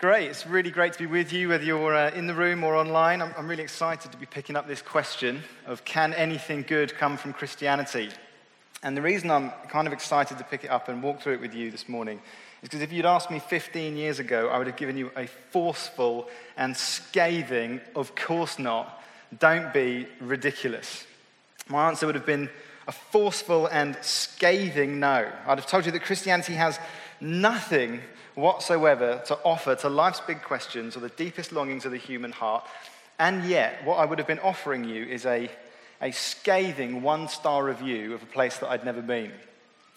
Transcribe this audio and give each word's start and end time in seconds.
Great. 0.00 0.30
It's 0.30 0.46
really 0.46 0.70
great 0.70 0.94
to 0.94 1.00
be 1.00 1.04
with 1.04 1.30
you, 1.30 1.50
whether 1.50 1.62
you're 1.62 1.94
uh, 1.94 2.10
in 2.12 2.26
the 2.26 2.32
room 2.32 2.64
or 2.64 2.74
online. 2.74 3.20
I'm, 3.20 3.34
I'm 3.36 3.46
really 3.46 3.62
excited 3.62 4.10
to 4.10 4.16
be 4.16 4.24
picking 4.24 4.56
up 4.56 4.66
this 4.66 4.80
question 4.80 5.42
of 5.66 5.84
can 5.84 6.14
anything 6.14 6.64
good 6.66 6.94
come 6.94 7.18
from 7.18 7.34
Christianity? 7.34 8.08
And 8.82 8.96
the 8.96 9.02
reason 9.02 9.30
I'm 9.30 9.50
kind 9.68 9.86
of 9.86 9.92
excited 9.92 10.38
to 10.38 10.44
pick 10.44 10.64
it 10.64 10.70
up 10.70 10.88
and 10.88 11.02
walk 11.02 11.20
through 11.20 11.34
it 11.34 11.42
with 11.42 11.52
you 11.52 11.70
this 11.70 11.86
morning 11.86 12.18
is 12.62 12.70
because 12.70 12.80
if 12.80 12.94
you'd 12.94 13.04
asked 13.04 13.30
me 13.30 13.40
15 13.40 13.94
years 13.94 14.20
ago, 14.20 14.48
I 14.48 14.56
would 14.56 14.68
have 14.68 14.78
given 14.78 14.96
you 14.96 15.10
a 15.16 15.26
forceful 15.26 16.30
and 16.56 16.74
scathing, 16.74 17.82
of 17.94 18.14
course 18.14 18.58
not, 18.58 19.02
don't 19.38 19.70
be 19.70 20.06
ridiculous. 20.18 21.04
My 21.68 21.88
answer 21.88 22.06
would 22.06 22.14
have 22.14 22.24
been 22.24 22.48
a 22.88 22.92
forceful 22.92 23.66
and 23.66 23.98
scathing 24.00 24.98
no. 24.98 25.30
I'd 25.46 25.58
have 25.58 25.66
told 25.66 25.84
you 25.84 25.92
that 25.92 26.04
Christianity 26.04 26.54
has 26.54 26.78
nothing 27.20 28.00
whatsoever 28.40 29.22
to 29.26 29.38
offer 29.44 29.74
to 29.76 29.88
life's 29.88 30.20
big 30.20 30.42
questions 30.42 30.96
or 30.96 31.00
the 31.00 31.08
deepest 31.10 31.52
longings 31.52 31.84
of 31.84 31.92
the 31.92 31.98
human 31.98 32.32
heart. 32.32 32.66
And 33.18 33.44
yet, 33.44 33.84
what 33.84 33.96
I 33.96 34.04
would 34.04 34.18
have 34.18 34.26
been 34.26 34.38
offering 34.38 34.84
you 34.84 35.04
is 35.04 35.26
a, 35.26 35.50
a 36.00 36.10
scathing 36.10 37.02
one 37.02 37.28
star 37.28 37.64
review 37.64 38.14
of 38.14 38.22
a 38.22 38.26
place 38.26 38.58
that 38.58 38.70
I'd 38.70 38.84
never 38.84 39.02
been. 39.02 39.32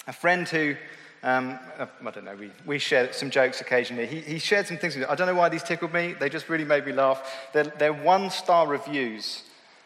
A 0.08 0.14
friend 0.14 0.48
who, 0.48 0.76
um, 1.24 1.58
uh, 1.78 1.86
I 2.06 2.12
don't 2.12 2.26
know, 2.26 2.36
we, 2.36 2.52
we 2.66 2.80
share 2.80 3.14
some 3.14 3.30
jokes 3.30 3.62
occasionally. 3.62 4.08
He, 4.08 4.20
he 4.20 4.40
shared 4.40 4.68
some 4.68 4.78
things 4.78 4.96
with 4.96 5.04
me. 5.04 5.10
I 5.10 5.16
don't 5.16 5.28
know 5.28 5.36
why 5.36 5.50
these 5.50 5.64
tickled 5.64 5.94
me, 5.94 6.14
they 6.20 6.30
just 6.30 6.50
really 6.50 6.66
made 6.66 6.86
me 6.86 6.92
laugh. 6.92 7.50
They're, 7.54 7.64
they're 7.64 7.94
one 7.94 8.30
star 8.30 8.68
reviews 8.68 9.44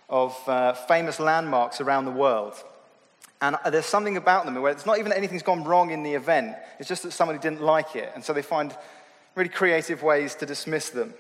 of 0.10 0.36
uh, 0.48 0.74
famous 0.74 1.20
landmarks 1.20 1.82
around 1.82 2.06
the 2.06 2.12
world. 2.12 2.56
And 3.42 3.56
there's 3.72 3.86
something 3.86 4.18
about 4.18 4.46
them 4.46 4.60
where 4.62 4.72
it's 4.72 4.86
not 4.86 4.98
even 4.98 5.10
that 5.10 5.18
anything's 5.18 5.44
gone 5.44 5.64
wrong 5.64 5.92
in 5.92 6.04
the 6.04 6.14
event, 6.14 6.56
it's 6.80 6.90
just 6.90 7.04
that 7.04 7.12
somebody 7.12 7.40
didn't 7.40 7.62
like 7.62 7.96
it. 7.96 8.12
And 8.16 8.24
so 8.24 8.34
they 8.34 8.42
find 8.42 8.76
really 9.36 9.50
creative 9.50 10.02
ways 10.02 10.34
to 10.36 10.46
dismiss 10.46 10.90
them. 10.90 11.14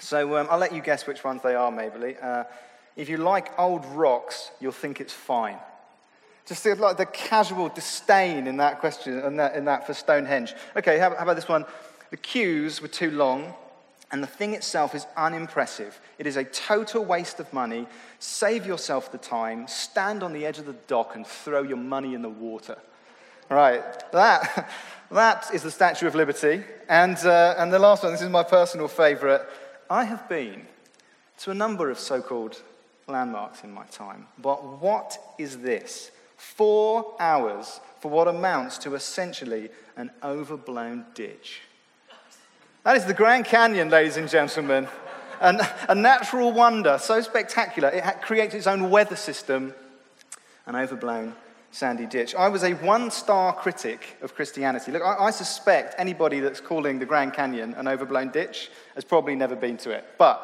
So 0.00 0.38
um, 0.38 0.48
I'll 0.50 0.58
let 0.58 0.74
you 0.74 0.80
guess 0.80 1.06
which 1.06 1.22
ones 1.22 1.42
they 1.42 1.54
are, 1.54 1.70
maybe. 1.70 2.16
Uh, 2.20 2.44
if 2.96 3.08
you 3.08 3.18
like 3.18 3.58
old 3.58 3.84
rocks, 3.86 4.50
you'll 4.60 4.72
think 4.72 5.00
it's 5.00 5.12
fine. 5.12 5.58
Just 6.46 6.62
see, 6.62 6.72
like 6.74 6.96
the 6.96 7.06
casual 7.06 7.68
disdain 7.68 8.46
in 8.46 8.56
that 8.56 8.80
question, 8.80 9.20
in 9.20 9.36
that, 9.36 9.54
in 9.54 9.66
that 9.66 9.86
for 9.86 9.94
Stonehenge. 9.94 10.54
Okay, 10.76 10.98
how, 10.98 11.10
how 11.10 11.22
about 11.22 11.36
this 11.36 11.48
one? 11.48 11.64
The 12.10 12.16
queues 12.16 12.82
were 12.82 12.88
too 12.88 13.10
long, 13.10 13.54
and 14.12 14.22
the 14.22 14.28
thing 14.28 14.52
itself 14.52 14.94
is 14.94 15.06
unimpressive. 15.16 15.98
It 16.18 16.26
is 16.26 16.36
a 16.36 16.44
total 16.44 17.02
waste 17.02 17.40
of 17.40 17.50
money. 17.52 17.86
Save 18.18 18.66
yourself 18.66 19.10
the 19.10 19.18
time, 19.18 19.66
stand 19.66 20.22
on 20.22 20.34
the 20.34 20.44
edge 20.44 20.58
of 20.58 20.66
the 20.66 20.76
dock 20.86 21.16
and 21.16 21.26
throw 21.26 21.62
your 21.62 21.78
money 21.78 22.14
in 22.14 22.20
the 22.20 22.28
water. 22.28 22.76
Right, 23.48 23.82
that, 24.12 24.70
that 25.10 25.50
is 25.54 25.62
the 25.62 25.70
Statue 25.70 26.06
of 26.06 26.14
Liberty. 26.14 26.62
And, 26.90 27.16
uh, 27.18 27.54
and 27.56 27.72
the 27.72 27.78
last 27.78 28.02
one, 28.02 28.12
this 28.12 28.22
is 28.22 28.28
my 28.28 28.42
personal 28.42 28.86
favorite. 28.86 29.42
I 29.88 30.04
have 30.04 30.28
been 30.28 30.66
to 31.38 31.50
a 31.50 31.54
number 31.54 31.90
of 31.90 31.98
so 31.98 32.20
called 32.20 32.60
landmarks 33.08 33.64
in 33.64 33.72
my 33.72 33.84
time, 33.86 34.26
but 34.38 34.80
what 34.80 35.18
is 35.38 35.58
this? 35.58 36.10
Four 36.36 37.16
hours 37.18 37.80
for 38.00 38.10
what 38.10 38.28
amounts 38.28 38.76
to 38.78 38.94
essentially 38.94 39.70
an 39.96 40.10
overblown 40.22 41.06
ditch. 41.14 41.62
That 42.84 42.96
is 42.96 43.04
the 43.04 43.14
Grand 43.14 43.44
Canyon, 43.44 43.90
ladies 43.90 44.16
and 44.16 44.28
gentlemen. 44.28 44.88
And 45.40 45.60
a 45.88 45.94
natural 45.94 46.50
wonder, 46.50 46.98
so 46.98 47.20
spectacular, 47.20 47.88
it 47.90 48.02
creates 48.22 48.56
its 48.56 48.66
own 48.66 48.90
weather 48.90 49.14
system, 49.14 49.72
an 50.66 50.74
overblown 50.74 51.36
sandy 51.70 52.06
ditch. 52.06 52.34
I 52.34 52.48
was 52.48 52.64
a 52.64 52.72
one 52.72 53.12
star 53.12 53.54
critic 53.54 54.16
of 54.20 54.34
Christianity. 54.34 54.90
Look, 54.90 55.02
I, 55.02 55.26
I, 55.26 55.30
suspect 55.30 55.94
anybody 55.96 56.40
that's 56.40 56.60
calling 56.60 56.98
the 56.98 57.06
Grand 57.06 57.34
Canyon 57.34 57.74
an 57.74 57.86
overblown 57.86 58.30
ditch 58.30 58.68
has 58.96 59.04
probably 59.04 59.36
never 59.36 59.54
been 59.54 59.76
to 59.78 59.90
it. 59.90 60.04
But 60.18 60.42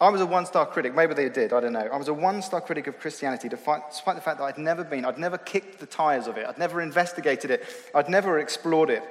I 0.00 0.08
was 0.08 0.20
a 0.20 0.26
one 0.26 0.46
star 0.46 0.66
critic. 0.66 0.94
Maybe 0.94 1.14
they 1.14 1.28
did, 1.28 1.52
I 1.52 1.58
don't 1.58 1.72
know. 1.72 1.88
I 1.92 1.96
was 1.96 2.06
a 2.06 2.14
one 2.14 2.42
star 2.42 2.60
critic 2.60 2.86
of 2.86 3.00
Christianity 3.00 3.48
despite 3.48 3.90
the 3.90 4.20
fact 4.20 4.38
that 4.38 4.44
I'd 4.44 4.58
never 4.58 4.84
been, 4.84 5.04
I'd 5.04 5.18
never 5.18 5.36
kicked 5.36 5.80
the 5.80 5.86
tires 5.86 6.28
of 6.28 6.36
it, 6.36 6.46
I'd 6.46 6.58
never 6.58 6.80
investigated 6.80 7.50
it, 7.50 7.64
I'd 7.92 8.08
never 8.08 8.38
explored 8.38 8.88
it. 8.88 9.02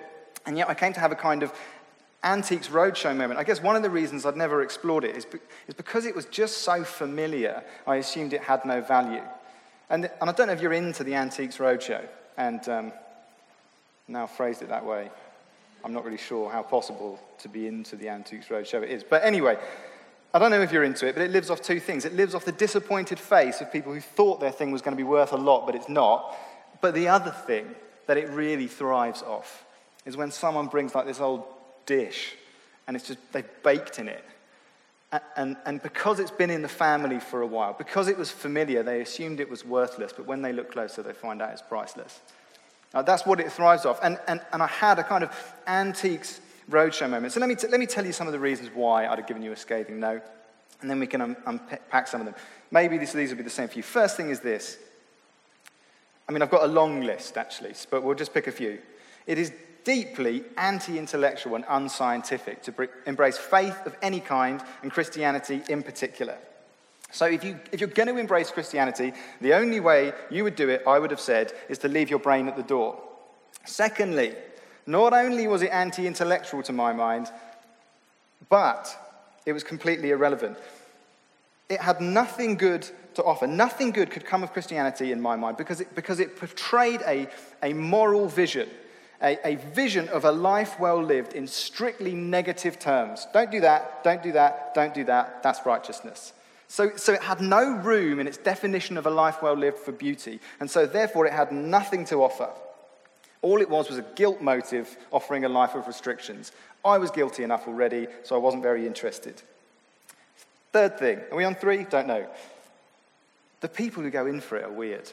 And 0.45 0.57
yet 0.57 0.69
I 0.69 0.73
came 0.73 0.93
to 0.93 0.99
have 1.01 1.11
a 1.11 1.15
kind 1.15 1.43
of 1.43 1.51
Antiques 2.23 2.69
Roadshow 2.69 3.15
moment. 3.15 3.39
I 3.39 3.43
guess 3.43 3.61
one 3.61 3.75
of 3.75 3.83
the 3.83 3.89
reasons 3.89 4.25
I'd 4.25 4.35
never 4.35 4.63
explored 4.63 5.03
it 5.03 5.15
is, 5.15 5.25
be, 5.25 5.39
is 5.67 5.75
because 5.75 6.05
it 6.05 6.15
was 6.15 6.25
just 6.25 6.59
so 6.59 6.83
familiar, 6.83 7.63
I 7.85 7.97
assumed 7.97 8.33
it 8.33 8.41
had 8.41 8.65
no 8.65 8.81
value. 8.81 9.21
And, 9.89 10.09
and 10.19 10.29
I 10.29 10.33
don't 10.33 10.47
know 10.47 10.53
if 10.53 10.61
you're 10.61 10.73
into 10.73 11.03
the 11.03 11.13
Antiques 11.13 11.57
Roadshow, 11.57 12.03
and 12.37 12.67
um, 12.67 12.91
now 14.07 14.25
phrased 14.25 14.61
it 14.61 14.69
that 14.69 14.85
way. 14.85 15.11
I'm 15.83 15.93
not 15.93 16.03
really 16.03 16.17
sure 16.17 16.49
how 16.49 16.63
possible 16.63 17.19
to 17.39 17.47
be 17.47 17.67
into 17.67 17.95
the 17.95 18.09
Antiques 18.09 18.47
Roadshow 18.47 18.81
it 18.81 18.89
is. 18.89 19.03
But 19.03 19.23
anyway, 19.23 19.59
I 20.33 20.39
don't 20.39 20.49
know 20.49 20.61
if 20.61 20.71
you're 20.71 20.83
into 20.83 21.07
it, 21.07 21.13
but 21.13 21.21
it 21.21 21.29
lives 21.29 21.51
off 21.51 21.61
two 21.61 21.79
things. 21.79 22.05
It 22.05 22.13
lives 22.13 22.33
off 22.33 22.43
the 22.43 22.51
disappointed 22.51 23.19
face 23.19 23.61
of 23.61 23.71
people 23.71 23.93
who 23.93 24.01
thought 24.01 24.39
their 24.39 24.51
thing 24.51 24.71
was 24.71 24.81
going 24.81 24.97
to 24.97 25.01
be 25.01 25.07
worth 25.07 25.31
a 25.31 25.37
lot, 25.37 25.67
but 25.67 25.75
it's 25.75 25.87
not. 25.87 26.35
But 26.81 26.95
the 26.95 27.07
other 27.07 27.31
thing 27.31 27.73
that 28.07 28.17
it 28.17 28.29
really 28.29 28.67
thrives 28.67 29.21
off 29.21 29.63
is 30.05 30.17
when 30.17 30.31
someone 30.31 30.67
brings 30.67 30.93
like 30.95 31.05
this 31.05 31.19
old 31.19 31.43
dish, 31.85 32.35
and 32.87 32.95
it's 32.95 33.07
just, 33.07 33.19
they've 33.31 33.45
baked 33.63 33.99
in 33.99 34.07
it. 34.07 34.23
And, 35.37 35.55
and 35.65 35.81
because 35.81 36.19
it's 36.19 36.31
been 36.31 36.49
in 36.49 36.61
the 36.61 36.67
family 36.67 37.19
for 37.19 37.41
a 37.41 37.47
while, 37.47 37.73
because 37.73 38.07
it 38.07 38.17
was 38.17 38.31
familiar, 38.31 38.83
they 38.83 39.01
assumed 39.01 39.39
it 39.39 39.49
was 39.49 39.63
worthless, 39.63 40.11
but 40.11 40.25
when 40.25 40.41
they 40.41 40.51
look 40.51 40.71
closer, 40.71 41.01
they 41.01 41.13
find 41.13 41.41
out 41.41 41.51
it's 41.51 41.61
priceless. 41.61 42.19
Now, 42.93 43.01
that's 43.01 43.25
what 43.25 43.39
it 43.39 43.51
thrives 43.51 43.85
off. 43.85 43.99
And, 44.03 44.17
and, 44.27 44.41
and 44.51 44.61
I 44.61 44.67
had 44.67 44.99
a 44.99 45.03
kind 45.03 45.23
of 45.23 45.31
antiques 45.67 46.41
roadshow 46.69 47.09
moment. 47.09 47.33
So 47.33 47.39
let 47.39 47.49
me, 47.49 47.55
t- 47.55 47.67
let 47.67 47.79
me 47.79 47.85
tell 47.85 48.05
you 48.05 48.11
some 48.11 48.27
of 48.27 48.33
the 48.33 48.39
reasons 48.39 48.69
why 48.73 49.07
I'd 49.07 49.19
have 49.19 49.27
given 49.27 49.43
you 49.43 49.51
a 49.51 49.55
scathing 49.55 49.99
no, 49.99 50.19
and 50.81 50.89
then 50.89 50.99
we 50.99 51.07
can 51.07 51.21
um, 51.21 51.37
um, 51.45 51.59
un- 51.59 51.59
unpack 51.71 52.07
some 52.07 52.21
of 52.21 52.25
them. 52.25 52.35
Maybe 52.71 52.97
this, 52.97 53.13
these 53.13 53.29
will 53.29 53.37
be 53.37 53.43
the 53.43 53.49
same 53.49 53.67
for 53.67 53.75
you. 53.75 53.83
First 53.83 54.17
thing 54.17 54.29
is 54.29 54.39
this. 54.39 54.77
I 56.27 56.31
mean, 56.31 56.41
I've 56.41 56.49
got 56.49 56.63
a 56.63 56.67
long 56.67 57.01
list, 57.01 57.37
actually, 57.37 57.73
but 57.89 58.03
we'll 58.03 58.15
just 58.15 58.33
pick 58.33 58.47
a 58.47 58.51
few. 58.51 58.79
It 59.27 59.37
is 59.37 59.53
deeply 59.85 60.43
anti 60.57 60.97
intellectual 60.97 61.55
and 61.55 61.63
unscientific 61.69 62.61
to 62.63 62.89
embrace 63.05 63.37
faith 63.37 63.77
of 63.85 63.95
any 64.01 64.19
kind 64.19 64.61
and 64.81 64.91
Christianity 64.91 65.61
in 65.69 65.81
particular. 65.81 66.37
So, 67.11 67.25
if, 67.27 67.45
you, 67.45 67.57
if 67.71 67.79
you're 67.79 67.87
going 67.87 68.09
to 68.09 68.17
embrace 68.17 68.51
Christianity, 68.51 69.13
the 69.39 69.53
only 69.53 69.79
way 69.79 70.11
you 70.29 70.43
would 70.43 70.57
do 70.57 70.67
it, 70.67 70.83
I 70.85 70.99
would 70.99 71.11
have 71.11 71.19
said, 71.21 71.53
is 71.69 71.77
to 71.79 71.87
leave 71.87 72.09
your 72.09 72.19
brain 72.19 72.49
at 72.49 72.57
the 72.57 72.63
door. 72.63 73.01
Secondly, 73.63 74.33
not 74.85 75.13
only 75.13 75.47
was 75.47 75.61
it 75.61 75.69
anti 75.69 76.07
intellectual 76.07 76.61
to 76.63 76.73
my 76.73 76.91
mind, 76.91 77.27
but 78.49 78.93
it 79.45 79.53
was 79.53 79.63
completely 79.63 80.09
irrelevant. 80.09 80.57
It 81.69 81.79
had 81.79 82.01
nothing 82.01 82.57
good 82.57 82.87
to 83.13 83.23
offer. 83.23 83.47
Nothing 83.47 83.91
good 83.91 84.11
could 84.11 84.25
come 84.25 84.43
of 84.43 84.51
Christianity 84.51 85.11
in 85.11 85.21
my 85.21 85.35
mind 85.35 85.57
because 85.57 85.81
it, 85.81 85.95
because 85.95 86.19
it 86.19 86.35
portrayed 86.35 87.01
a, 87.07 87.27
a 87.63 87.73
moral 87.73 88.27
vision 88.27 88.69
a, 89.25 89.39
a 89.43 89.55
vision 89.55 90.07
of 90.09 90.23
a 90.23 90.31
life 90.31 90.79
well 90.79 91.01
lived 91.01 91.33
in 91.33 91.47
strictly 91.47 92.13
negative 92.13 92.77
terms. 92.77 93.27
Don't 93.33 93.49
do 93.49 93.59
that, 93.61 94.03
don't 94.03 94.21
do 94.21 94.31
that, 94.33 94.75
don't 94.75 94.93
do 94.93 95.03
that. 95.05 95.41
That's 95.41 95.65
righteousness. 95.65 96.31
So, 96.67 96.95
so 96.95 97.13
it 97.13 97.23
had 97.23 97.41
no 97.41 97.75
room 97.77 98.19
in 98.19 98.27
its 98.27 98.37
definition 98.37 98.97
of 98.97 99.07
a 99.07 99.09
life 99.09 99.41
well 99.41 99.55
lived 99.55 99.79
for 99.79 99.91
beauty, 99.91 100.39
and 100.59 100.69
so 100.69 100.85
therefore 100.85 101.25
it 101.25 101.33
had 101.33 101.51
nothing 101.51 102.05
to 102.05 102.23
offer. 102.23 102.49
All 103.41 103.61
it 103.61 103.69
was 103.69 103.89
was 103.89 103.97
a 103.97 104.05
guilt 104.15 104.41
motive 104.41 104.95
offering 105.11 105.43
a 105.43 105.49
life 105.49 105.75
of 105.75 105.87
restrictions. 105.87 106.51
I 106.83 106.99
was 106.99 107.09
guilty 107.09 107.43
enough 107.43 107.67
already, 107.67 108.07
so 108.23 108.35
I 108.35 108.39
wasn't 108.39 108.63
very 108.63 108.85
interested. 108.85 109.41
Third 110.71 110.99
thing, 110.99 111.19
are 111.31 111.37
we 111.37 111.45
on 111.45 111.55
three? 111.55 111.83
Don't 111.83 112.07
know. 112.07 112.27
The 113.61 113.69
people 113.69 114.03
who 114.03 114.11
go 114.11 114.27
in 114.27 114.41
for 114.41 114.57
it 114.57 114.65
are 114.65 114.71
weird. 114.71 115.11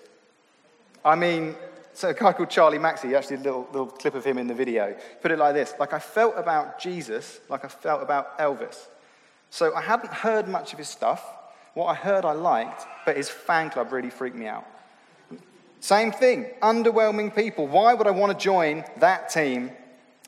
I 1.05 1.17
mean, 1.17 1.55
so 1.95 2.09
a 2.09 2.15
guy 2.15 2.33
called 2.33 2.51
Charlie 2.51 2.79
Mackesy, 2.79 3.17
actually 3.17 3.37
a 3.37 3.41
little, 3.41 3.67
little 3.73 3.87
clip 3.87 4.15
of 4.15 4.25
him 4.25 4.39
in 4.39 4.47
the 4.47 4.55
video, 4.55 4.97
put 5.21 5.31
it 5.31 5.39
like 5.39 5.55
this 5.55 5.75
like 5.79 5.93
I 5.93 5.99
felt 5.99 6.35
about 6.37 6.81
Jesus 6.81 7.41
like 7.49 7.65
I 7.65 7.69
felt 7.69 8.03
about 8.03 8.39
Elvis. 8.39 8.87
So 9.51 9.75
I 9.75 9.83
hadn't 9.83 10.13
heard 10.13 10.49
much 10.49 10.73
of 10.73 10.79
his 10.79 10.89
stuff. 10.89 11.25
What 11.75 11.87
I 11.87 11.95
heard 11.95 12.25
I 12.25 12.33
liked, 12.33 12.87
but 13.07 13.17
his 13.17 13.29
fan 13.29 13.71
club 13.71 13.93
really 13.93 14.11
freaked 14.11 14.37
me 14.37 14.47
out. 14.47 14.67
Same 15.81 16.13
thing, 16.13 16.47
underwhelming 16.63 17.35
people. 17.35 17.67
Why 17.67 17.93
would 17.95 18.07
I 18.07 18.13
want 18.13 18.39
to 18.39 18.43
join 18.43 18.85
that 18.99 19.31
team? 19.31 19.73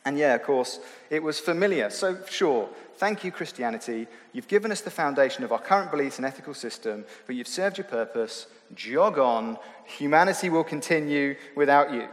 And 0.05 0.19
yeah, 0.19 0.35
of 0.35 0.43
course, 0.43 0.81
it 1.09 1.23
was 1.23 1.41
familiar. 1.41 1.89
So, 1.89 2.19
sure, 2.29 2.69
thank 2.97 3.25
you, 3.25 3.33
Christianity. 3.33 4.07
You've 4.33 4.49
given 4.49 4.71
us 4.71 4.83
the 4.83 4.91
foundation 4.91 5.45
of 5.45 5.53
our 5.53 5.59
current 5.59 5.91
beliefs 5.91 6.19
and 6.19 6.27
ethical 6.27 6.53
system, 6.53 7.05
but 7.27 7.37
you've 7.37 7.49
served 7.49 7.79
your 7.79 7.87
purpose 7.87 8.47
jog 8.75 9.19
on. 9.19 9.59
Humanity 9.87 10.51
will 10.51 10.65
continue 10.65 11.37
without 11.57 11.93
you. 11.93 12.09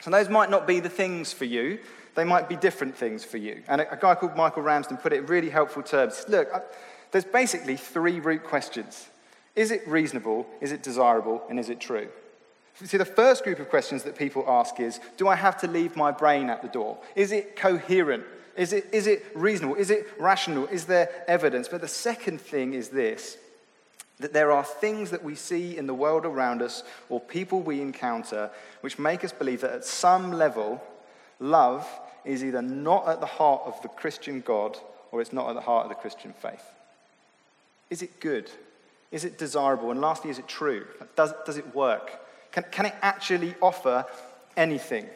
So, 0.00 0.10
those 0.10 0.28
might 0.28 0.50
not 0.50 0.66
be 0.66 0.80
the 0.80 0.88
things 0.88 1.32
for 1.32 1.44
you. 1.44 1.78
They 2.14 2.24
might 2.24 2.48
be 2.48 2.56
different 2.56 2.96
things 2.96 3.24
for 3.24 3.38
you. 3.38 3.62
And 3.68 3.80
a, 3.80 3.98
guy 3.98 4.14
called 4.14 4.36
Michael 4.36 4.62
Ramsden 4.62 4.98
put 4.98 5.12
it 5.12 5.20
in 5.20 5.26
really 5.26 5.48
helpful 5.48 5.82
terms. 5.82 6.24
Look, 6.28 6.48
there's 7.10 7.24
basically 7.24 7.76
three 7.76 8.20
root 8.20 8.44
questions 8.44 9.08
Is 9.54 9.70
it 9.70 9.86
reasonable? 9.86 10.46
Is 10.60 10.72
it 10.72 10.82
desirable? 10.82 11.42
And 11.48 11.58
is 11.58 11.68
it 11.68 11.78
true? 11.78 12.08
See, 12.74 12.96
the 12.96 13.04
first 13.04 13.44
group 13.44 13.58
of 13.58 13.68
questions 13.68 14.02
that 14.04 14.16
people 14.16 14.44
ask 14.48 14.80
is 14.80 15.00
Do 15.16 15.28
I 15.28 15.36
have 15.36 15.58
to 15.60 15.68
leave 15.68 15.96
my 15.96 16.10
brain 16.10 16.50
at 16.50 16.62
the 16.62 16.68
door? 16.68 16.98
Is 17.14 17.32
it 17.32 17.56
coherent? 17.56 18.24
Is 18.56 18.72
it, 18.72 18.86
is 18.92 19.06
it 19.06 19.24
reasonable? 19.34 19.76
Is 19.76 19.90
it 19.90 20.06
rational? 20.18 20.66
Is 20.66 20.86
there 20.86 21.10
evidence? 21.26 21.68
But 21.68 21.80
the 21.80 21.88
second 21.88 22.40
thing 22.40 22.74
is 22.74 22.88
this 22.88 23.38
that 24.18 24.32
there 24.32 24.52
are 24.52 24.62
things 24.62 25.10
that 25.10 25.24
we 25.24 25.34
see 25.34 25.76
in 25.76 25.86
the 25.86 25.94
world 25.94 26.24
around 26.24 26.62
us 26.62 26.84
or 27.08 27.18
people 27.18 27.60
we 27.60 27.80
encounter 27.80 28.50
which 28.80 28.98
make 28.98 29.24
us 29.24 29.32
believe 29.32 29.62
that 29.62 29.72
at 29.72 29.84
some 29.84 30.32
level, 30.32 30.80
love 31.40 31.88
is 32.24 32.44
either 32.44 32.62
not 32.62 33.08
at 33.08 33.20
the 33.20 33.26
heart 33.26 33.62
of 33.64 33.80
the 33.82 33.88
Christian 33.88 34.40
God 34.40 34.78
or 35.10 35.20
it's 35.20 35.32
not 35.32 35.48
at 35.48 35.54
the 35.54 35.60
heart 35.60 35.84
of 35.84 35.88
the 35.88 35.96
Christian 35.96 36.32
faith. 36.32 36.64
Is 37.90 38.00
it 38.00 38.20
good? 38.20 38.50
Is 39.10 39.24
it 39.24 39.38
desirable? 39.38 39.90
And 39.90 40.00
lastly, 40.00 40.30
is 40.30 40.38
it 40.38 40.46
true? 40.46 40.86
Does, 41.16 41.34
does 41.44 41.58
it 41.58 41.74
work? 41.74 42.21
Can, 42.52 42.64
can 42.70 42.86
it 42.86 42.94
actually 43.02 43.54
offer 43.60 44.06
anything? 44.56 45.06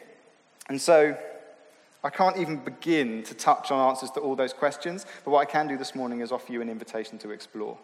And 0.69 0.81
so, 0.81 1.17
I 2.03 2.09
can't 2.09 2.37
even 2.37 2.57
begin 2.57 3.23
to 3.23 3.33
touch 3.33 3.71
on 3.71 3.89
answers 3.89 4.11
to 4.11 4.19
all 4.19 4.35
those 4.35 4.53
questions, 4.53 5.05
but 5.25 5.31
what 5.31 5.39
I 5.39 5.45
can 5.45 5.67
do 5.67 5.77
this 5.77 5.95
morning 5.95 6.21
is 6.21 6.31
offer 6.31 6.51
you 6.51 6.61
an 6.61 6.69
invitation 6.69 7.17
to 7.19 7.31
explore. 7.31 7.77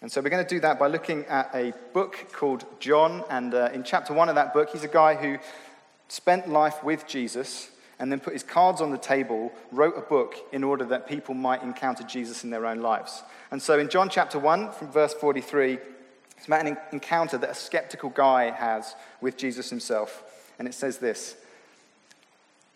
And 0.00 0.10
so 0.10 0.20
we're 0.20 0.30
going 0.30 0.44
to 0.44 0.54
do 0.54 0.60
that 0.60 0.78
by 0.78 0.88
looking 0.88 1.24
at 1.26 1.50
a 1.54 1.72
book 1.92 2.28
called 2.32 2.64
John. 2.80 3.24
And 3.30 3.54
uh, 3.54 3.70
in 3.72 3.84
chapter 3.84 4.12
one 4.12 4.28
of 4.28 4.34
that 4.34 4.52
book, 4.52 4.70
he's 4.70 4.84
a 4.84 4.88
guy 4.88 5.14
who 5.14 5.38
spent 6.08 6.48
life 6.48 6.82
with 6.82 7.06
Jesus 7.06 7.70
and 7.98 8.10
then 8.10 8.18
put 8.18 8.32
his 8.32 8.42
cards 8.42 8.80
on 8.80 8.90
the 8.90 8.98
table, 8.98 9.52
wrote 9.70 9.96
a 9.96 10.00
book 10.00 10.34
in 10.50 10.64
order 10.64 10.84
that 10.86 11.06
people 11.06 11.34
might 11.34 11.62
encounter 11.62 12.02
Jesus 12.02 12.42
in 12.42 12.50
their 12.50 12.66
own 12.66 12.80
lives. 12.80 13.22
And 13.50 13.62
so 13.62 13.78
in 13.78 13.88
John 13.88 14.08
chapter 14.08 14.38
1, 14.38 14.72
from 14.72 14.90
verse 14.90 15.14
43, 15.14 15.78
it's 16.42 16.48
about 16.48 16.66
an 16.66 16.76
encounter 16.90 17.38
that 17.38 17.50
a 17.50 17.54
skeptical 17.54 18.10
guy 18.10 18.50
has 18.50 18.96
with 19.20 19.36
Jesus 19.36 19.70
himself. 19.70 20.24
And 20.58 20.66
it 20.66 20.74
says 20.74 20.98
this 20.98 21.36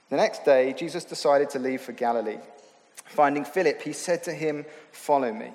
The 0.08 0.14
next 0.14 0.44
day, 0.44 0.72
Jesus 0.72 1.04
decided 1.04 1.50
to 1.50 1.58
leave 1.58 1.80
for 1.80 1.90
Galilee. 1.90 2.38
Finding 3.06 3.44
Philip, 3.44 3.82
he 3.82 3.92
said 3.92 4.22
to 4.22 4.32
him, 4.32 4.66
Follow 4.92 5.32
me. 5.32 5.50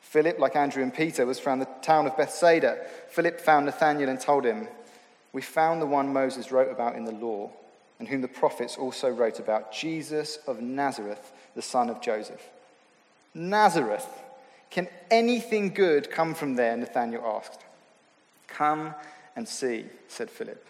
Philip, 0.00 0.40
like 0.40 0.56
Andrew 0.56 0.82
and 0.82 0.92
Peter, 0.92 1.26
was 1.26 1.38
from 1.38 1.60
the 1.60 1.68
town 1.80 2.08
of 2.08 2.16
Bethsaida. 2.16 2.84
Philip 3.10 3.40
found 3.40 3.66
Nathanael 3.66 4.08
and 4.08 4.18
told 4.18 4.44
him, 4.44 4.66
We 5.32 5.40
found 5.40 5.80
the 5.80 5.86
one 5.86 6.12
Moses 6.12 6.50
wrote 6.50 6.72
about 6.72 6.96
in 6.96 7.04
the 7.04 7.12
law, 7.12 7.52
and 8.00 8.08
whom 8.08 8.20
the 8.20 8.26
prophets 8.26 8.76
also 8.76 9.10
wrote 9.10 9.38
about, 9.38 9.72
Jesus 9.72 10.40
of 10.48 10.60
Nazareth, 10.60 11.30
the 11.54 11.62
son 11.62 11.88
of 11.88 12.02
Joseph. 12.02 12.42
Nazareth. 13.32 14.08
Can 14.70 14.88
anything 15.10 15.70
good 15.70 16.10
come 16.10 16.34
from 16.34 16.54
there? 16.54 16.76
Nathanael 16.76 17.24
asked. 17.24 17.60
Come 18.46 18.94
and 19.36 19.48
see, 19.48 19.86
said 20.08 20.30
Philip. 20.30 20.64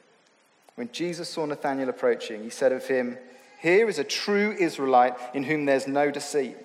When 0.74 0.90
Jesus 0.92 1.28
saw 1.28 1.44
Nathanael 1.46 1.88
approaching, 1.88 2.44
he 2.44 2.50
said 2.50 2.70
of 2.70 2.86
him, 2.86 3.18
Here 3.60 3.88
is 3.88 3.98
a 3.98 4.04
true 4.04 4.52
Israelite 4.52 5.14
in 5.34 5.42
whom 5.42 5.64
there's 5.64 5.88
no 5.88 6.10
deceit. 6.10 6.56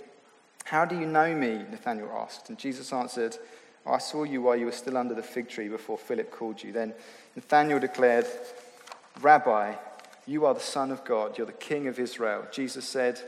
How 0.65 0.85
do 0.85 0.99
you 0.99 1.05
know 1.05 1.33
me? 1.33 1.63
Nathanael 1.69 2.11
asked. 2.21 2.49
And 2.49 2.57
Jesus 2.57 2.93
answered, 2.93 3.37
I 3.85 3.97
saw 3.97 4.23
you 4.23 4.41
while 4.41 4.55
you 4.55 4.65
were 4.65 4.71
still 4.71 4.97
under 4.97 5.13
the 5.13 5.23
fig 5.23 5.49
tree 5.49 5.67
before 5.67 5.97
Philip 5.97 6.31
called 6.31 6.63
you. 6.63 6.71
Then 6.71 6.93
Nathanael 7.35 7.79
declared, 7.79 8.25
Rabbi, 9.21 9.75
you 10.25 10.45
are 10.45 10.53
the 10.53 10.59
Son 10.59 10.91
of 10.91 11.03
God, 11.03 11.37
you're 11.37 11.47
the 11.47 11.53
King 11.53 11.87
of 11.87 11.99
Israel. 11.99 12.45
Jesus 12.51 12.85
said, 12.85 13.19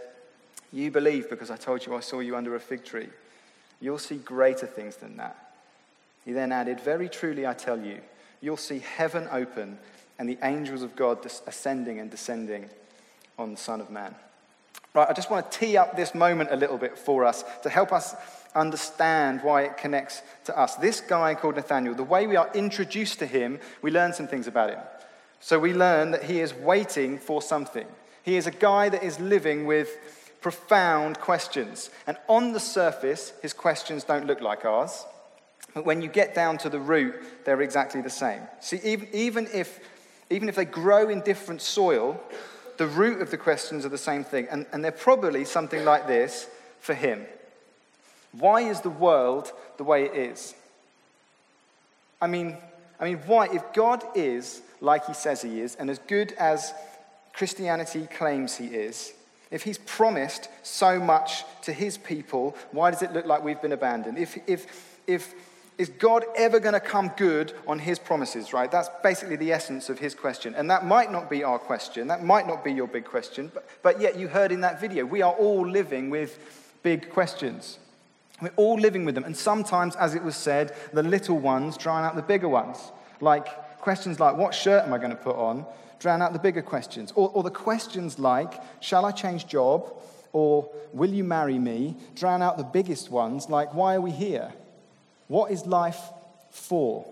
You 0.72 0.92
believe 0.92 1.30
because 1.30 1.52
I 1.52 1.58
told 1.58 1.86
you 1.86 1.96
I 1.96 2.00
saw 2.00 2.20
you 2.20 2.36
under 2.36 2.56
a 2.56 2.60
fig 2.60 2.86
tree. 2.86 3.10
You'll 3.80 3.98
see 3.98 4.18
greater 4.18 4.68
things 4.68 4.96
than 4.96 5.18
that. 5.18 5.54
He 6.26 6.34
then 6.34 6.52
added, 6.52 6.80
Very 6.80 7.10
truly 7.10 7.46
I 7.46 7.54
tell 7.54 7.80
you, 7.80 8.02
you'll 8.42 8.58
see 8.58 8.80
heaven 8.80 9.28
open 9.32 9.78
and 10.18 10.30
the 10.30 10.38
angels 10.44 10.82
of 10.82 10.96
God 10.96 11.26
ascending 11.26 12.00
and 12.00 12.10
descending 12.10 12.70
on 13.38 13.52
the 13.52 13.58
Son 13.58 13.82
of 13.82 13.90
Man. 13.90 14.16
Right, 14.94 15.10
I 15.10 15.14
just 15.14 15.30
want 15.30 15.52
to 15.52 15.60
tee 15.60 15.76
up 15.76 15.98
this 15.98 16.16
moment 16.16 16.52
a 16.52 16.56
little 16.56 16.78
bit 16.78 16.98
for 16.98 17.26
us 17.26 17.44
to 17.64 17.70
help 17.70 17.92
us 17.92 18.16
understand 18.56 19.42
why 19.44 19.64
it 19.64 19.78
connects 19.78 20.22
to 20.46 20.58
us. 20.58 20.76
This 20.76 21.02
guy 21.02 21.36
called 21.36 21.58
Nathaniel, 21.58 21.94
the 21.94 22.04
way 22.04 22.28
we 22.28 22.38
are 22.38 22.50
introduced 22.54 23.20
to 23.20 23.26
him, 23.26 23.60
we 23.82 23.92
learn 23.92 24.14
some 24.14 24.28
things 24.28 24.48
about 24.48 24.70
him. 24.70 24.80
So 25.42 25.60
we 25.60 25.74
learn 25.74 26.12
that 26.12 26.24
he 26.24 26.40
is 26.40 26.54
waiting 26.54 27.20
for 27.20 27.42
something. 27.42 27.86
He 28.24 28.38
is 28.38 28.48
a 28.48 28.52
guy 28.52 28.88
that 28.90 29.04
is 29.04 29.20
living 29.20 29.66
with 29.68 29.90
profound 30.46 31.20
questions. 31.20 31.90
And 32.06 32.18
on 32.28 32.54
the 32.54 32.60
surface, 32.60 33.34
his 33.42 33.52
questions 33.52 34.04
don't 34.04 34.28
look 34.28 34.42
like 34.42 34.64
ours. 34.64 35.04
But 35.74 35.86
when 35.86 36.04
you 36.04 36.08
get 36.08 36.36
down 36.36 36.60
to 36.60 36.70
the 36.70 36.78
root, 36.78 37.16
they're 37.46 37.64
exactly 37.64 38.00
the 38.04 38.12
same. 38.12 38.42
See, 38.60 38.80
even, 38.84 39.08
even, 39.12 39.48
if, 39.52 39.80
even 40.30 40.48
if 40.48 40.54
they 40.54 40.66
grow 40.66 41.10
in 41.10 41.22
different 41.22 41.64
soil, 41.64 42.22
the 42.78 42.86
root 42.86 43.24
of 43.24 43.32
the 43.32 43.40
questions 43.40 43.88
are 43.88 43.90
the 43.90 43.98
same 43.98 44.24
thing. 44.24 44.48
And, 44.52 44.68
and 44.72 44.84
they're 44.84 44.92
probably 44.92 45.46
something 45.46 45.84
like 45.84 46.06
this 46.06 46.48
for 46.80 46.94
him 46.94 47.26
Why 48.34 48.62
is 48.70 48.82
the 48.82 48.92
world 48.92 49.52
the 49.78 49.84
way 49.84 50.06
it 50.06 50.14
is? 50.14 50.54
I 52.22 52.28
mean, 52.28 52.56
I 53.00 53.06
mean, 53.06 53.18
why? 53.26 53.48
If 53.48 53.74
God 53.74 54.04
is 54.14 54.62
like 54.80 55.08
he 55.08 55.16
says 55.16 55.42
he 55.42 55.60
is, 55.60 55.74
and 55.74 55.90
as 55.90 55.98
good 55.98 56.34
as 56.34 56.72
Christianity 57.34 58.08
claims 58.16 58.56
he 58.56 58.68
is, 58.68 59.12
if 59.52 59.64
he's 59.64 59.78
promised 59.78 60.50
so 60.64 61.00
much 61.00 61.44
to 61.64 61.74
his 61.74 61.98
people, 61.98 62.56
why 62.72 62.92
does 62.92 63.02
it 63.02 63.14
look 63.14 63.26
like 63.26 63.44
we've 63.44 63.62
been 63.62 63.72
abandoned? 63.72 64.18
If, 64.18 64.38
if, 64.48 64.66
if 65.08 65.34
is 65.78 65.90
God 65.90 66.24
ever 66.36 66.60
going 66.60 66.74
to 66.74 66.80
come 66.80 67.12
good 67.18 67.54
on 67.68 67.80
his 67.80 68.00
promises, 68.00 68.54
right? 68.54 68.72
That's 68.72 68.90
basically 69.04 69.36
the 69.36 69.52
essence 69.52 69.90
of 69.90 70.00
his 70.00 70.16
question. 70.16 70.56
And 70.56 70.70
that 70.70 70.86
might 70.86 71.12
not 71.12 71.30
be 71.30 71.44
our 71.44 71.60
question. 71.60 72.08
That 72.08 72.24
might 72.24 72.48
not 72.48 72.64
be 72.64 72.72
your 72.72 72.88
big 72.88 73.06
question. 73.06 73.52
But, 73.54 73.68
but 73.84 74.00
yet, 74.00 74.18
you 74.18 74.28
heard 74.28 74.52
in 74.52 74.62
that 74.62 74.80
video, 74.80 75.06
we 75.06 75.22
are 75.22 75.34
all 75.34 75.68
living 75.68 76.10
with 76.10 76.40
big 76.82 77.10
questions. 77.10 77.80
We're 78.42 78.54
all 78.56 78.80
living 78.80 79.06
with 79.06 79.16
them. 79.16 79.26
And 79.26 79.36
sometimes, 79.36 79.96
as 79.96 80.16
it 80.16 80.24
was 80.24 80.36
said, 80.36 80.76
the 80.94 81.04
little 81.04 81.40
ones 81.40 81.78
drown 81.78 82.04
out 82.04 82.16
the 82.16 82.22
bigger 82.22 82.50
ones. 82.50 82.78
Like 83.20 83.80
questions 83.80 84.20
like, 84.20 84.38
what 84.38 84.54
shirt 84.54 84.86
am 84.86 84.94
I 84.94 84.98
going 84.98 85.12
to 85.12 85.16
put 85.16 85.36
on? 85.36 85.66
Drown 86.00 86.22
out 86.22 86.34
the 86.34 86.40
bigger 86.40 86.62
questions. 86.62 87.12
Or, 87.16 87.30
or 87.30 87.44
the 87.44 87.52
questions 87.52 88.20
like, 88.20 88.62
shall 88.82 89.06
I 89.06 89.12
change 89.12 89.48
job? 89.48 89.92
Or 90.34 90.70
will 90.94 91.10
you 91.10 91.24
marry 91.24 91.58
me? 91.58 91.96
Drown 92.16 92.42
out 92.42 92.58
the 92.58 92.64
biggest 92.64 93.10
ones 93.10 93.50
like, 93.50 93.74
why 93.74 93.96
are 93.96 94.02
we 94.02 94.12
here? 94.12 94.52
What 95.28 95.52
is 95.52 95.66
life 95.66 96.02
for? 96.52 97.06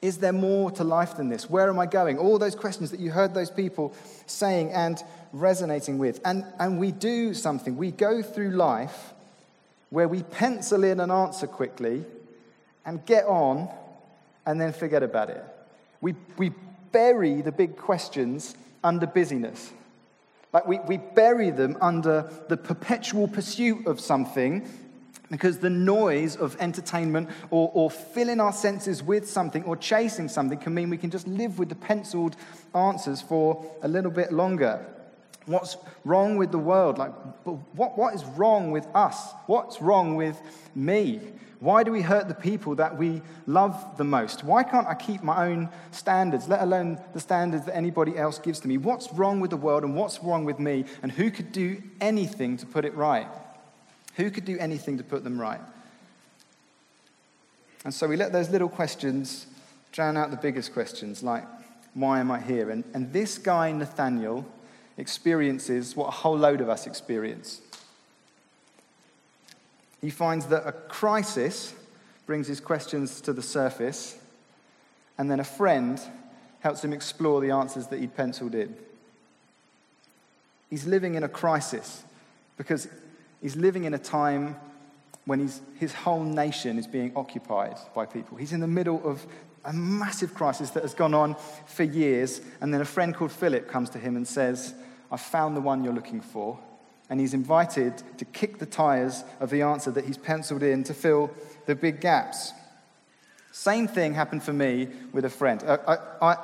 Is 0.00 0.18
there 0.18 0.32
more 0.32 0.70
to 0.72 0.84
life 0.84 1.16
than 1.16 1.28
this? 1.28 1.48
Where 1.48 1.68
am 1.68 1.78
I 1.78 1.86
going? 1.86 2.18
All 2.18 2.38
those 2.38 2.56
questions 2.56 2.90
that 2.90 2.98
you 2.98 3.10
heard 3.10 3.34
those 3.34 3.50
people 3.50 3.94
saying 4.26 4.72
and 4.72 5.02
resonating 5.32 5.98
with. 5.98 6.20
And, 6.24 6.44
and 6.58 6.78
we 6.78 6.90
do 6.90 7.34
something. 7.34 7.76
We 7.76 7.92
go 7.92 8.22
through 8.22 8.50
life 8.50 9.12
where 9.90 10.08
we 10.08 10.22
pencil 10.22 10.84
in 10.84 11.00
an 11.00 11.10
answer 11.10 11.46
quickly 11.46 12.04
and 12.84 13.04
get 13.06 13.26
on 13.26 13.68
and 14.44 14.60
then 14.60 14.72
forget 14.72 15.02
about 15.02 15.30
it. 15.30 15.44
We, 16.00 16.14
we 16.36 16.52
bury 16.92 17.42
the 17.42 17.52
big 17.52 17.76
questions 17.76 18.54
under 18.84 19.06
busyness. 19.06 19.72
Like 20.52 20.66
we, 20.66 20.78
we 20.80 20.98
bury 20.98 21.50
them 21.50 21.78
under 21.80 22.30
the 22.48 22.56
perpetual 22.56 23.26
pursuit 23.26 23.86
of 23.86 24.00
something 24.00 24.68
because 25.30 25.58
the 25.58 25.70
noise 25.70 26.36
of 26.36 26.56
entertainment 26.60 27.30
or, 27.50 27.70
or 27.72 27.90
filling 27.90 28.38
our 28.38 28.52
senses 28.52 29.02
with 29.02 29.28
something 29.28 29.64
or 29.64 29.76
chasing 29.76 30.28
something 30.28 30.58
can 30.58 30.74
mean 30.74 30.90
we 30.90 30.98
can 30.98 31.10
just 31.10 31.26
live 31.26 31.58
with 31.58 31.70
the 31.70 31.74
penciled 31.74 32.36
answers 32.74 33.22
for 33.22 33.64
a 33.82 33.88
little 33.88 34.10
bit 34.10 34.30
longer. 34.30 34.84
What's 35.46 35.76
wrong 36.04 36.36
with 36.36 36.52
the 36.52 36.58
world? 36.58 36.98
Like, 36.98 37.12
what, 37.44 37.98
what 37.98 38.14
is 38.14 38.24
wrong 38.24 38.70
with 38.70 38.86
us? 38.94 39.32
What's 39.46 39.80
wrong 39.80 40.16
with 40.16 40.40
me? 40.74 41.20
Why 41.58 41.84
do 41.84 41.92
we 41.92 42.02
hurt 42.02 42.26
the 42.26 42.34
people 42.34 42.74
that 42.76 42.98
we 42.98 43.22
love 43.46 43.96
the 43.96 44.04
most? 44.04 44.42
Why 44.42 44.64
can't 44.64 44.86
I 44.86 44.94
keep 44.94 45.22
my 45.22 45.46
own 45.46 45.68
standards, 45.92 46.48
let 46.48 46.60
alone 46.60 46.98
the 47.14 47.20
standards 47.20 47.66
that 47.66 47.76
anybody 47.76 48.18
else 48.18 48.38
gives 48.40 48.58
to 48.60 48.68
me? 48.68 48.78
What's 48.78 49.12
wrong 49.12 49.38
with 49.38 49.50
the 49.50 49.56
world 49.56 49.84
and 49.84 49.94
what's 49.94 50.18
wrong 50.24 50.44
with 50.44 50.58
me? 50.58 50.84
And 51.02 51.12
who 51.12 51.30
could 51.30 51.52
do 51.52 51.80
anything 52.00 52.56
to 52.56 52.66
put 52.66 52.84
it 52.84 52.94
right? 52.94 53.28
Who 54.16 54.30
could 54.30 54.44
do 54.44 54.58
anything 54.58 54.98
to 54.98 55.04
put 55.04 55.22
them 55.22 55.40
right? 55.40 55.60
And 57.84 57.94
so 57.94 58.08
we 58.08 58.16
let 58.16 58.32
those 58.32 58.50
little 58.50 58.68
questions 58.68 59.46
drown 59.92 60.16
out 60.16 60.30
the 60.30 60.36
biggest 60.36 60.72
questions, 60.72 61.22
like, 61.22 61.44
why 61.94 62.18
am 62.18 62.30
I 62.30 62.40
here? 62.40 62.70
And, 62.70 62.82
and 62.94 63.12
this 63.12 63.38
guy, 63.38 63.70
Nathaniel, 63.70 64.46
experiences 64.96 65.96
what 65.96 66.08
a 66.08 66.12
whole 66.12 66.36
load 66.36 66.60
of 66.60 66.68
us 66.68 66.86
experience. 66.86 67.60
He 70.00 70.10
finds 70.10 70.46
that 70.46 70.66
a 70.66 70.72
crisis 70.72 71.74
brings 72.26 72.46
his 72.46 72.60
questions 72.60 73.20
to 73.22 73.32
the 73.32 73.42
surface, 73.42 74.18
and 75.18 75.30
then 75.30 75.40
a 75.40 75.44
friend 75.44 76.00
helps 76.60 76.84
him 76.84 76.92
explore 76.92 77.40
the 77.40 77.50
answers 77.50 77.88
that 77.88 78.00
he'd 78.00 78.16
penciled 78.16 78.54
in. 78.54 78.74
He's 80.70 80.86
living 80.86 81.14
in 81.14 81.22
a 81.22 81.28
crisis 81.28 82.02
because 82.56 82.88
He's 83.42 83.56
living 83.56 83.84
in 83.84 83.92
a 83.92 83.98
time 83.98 84.56
when 85.24 85.50
his 85.78 85.92
whole 85.92 86.22
nation 86.22 86.78
is 86.78 86.86
being 86.86 87.12
occupied 87.16 87.76
by 87.94 88.06
people. 88.06 88.38
He's 88.38 88.52
in 88.52 88.60
the 88.60 88.68
middle 88.68 89.02
of 89.04 89.26
a 89.64 89.72
massive 89.72 90.34
crisis 90.34 90.70
that 90.70 90.82
has 90.82 90.94
gone 90.94 91.14
on 91.14 91.36
for 91.66 91.84
years. 91.84 92.40
And 92.60 92.72
then 92.72 92.80
a 92.80 92.84
friend 92.86 93.14
called 93.14 93.32
Philip 93.32 93.68
comes 93.68 93.90
to 93.90 93.98
him 93.98 94.16
and 94.16 94.26
says, 94.26 94.74
I've 95.10 95.20
found 95.20 95.56
the 95.56 95.60
one 95.60 95.84
you're 95.84 95.92
looking 95.92 96.20
for. 96.20 96.58
and 97.12 97.20
he's 97.20 97.34
invited 97.34 98.02
to 98.16 98.24
kick 98.24 98.58
the 98.58 98.64
tires 98.64 99.22
of 99.38 99.50
the 99.50 99.60
answer 99.60 99.90
that 99.90 100.06
he's 100.06 100.16
penciled 100.16 100.62
in 100.62 100.82
to 100.82 100.94
fill 100.94 101.30
the 101.66 101.74
big 101.74 102.00
gaps. 102.00 102.54
Same 103.50 103.86
thing 103.86 104.14
happened 104.14 104.42
for 104.42 104.54
me 104.54 104.88
with 105.12 105.26
a 105.26 105.28
friend. 105.28 105.62
I, 105.66 105.98
I, 106.22 106.36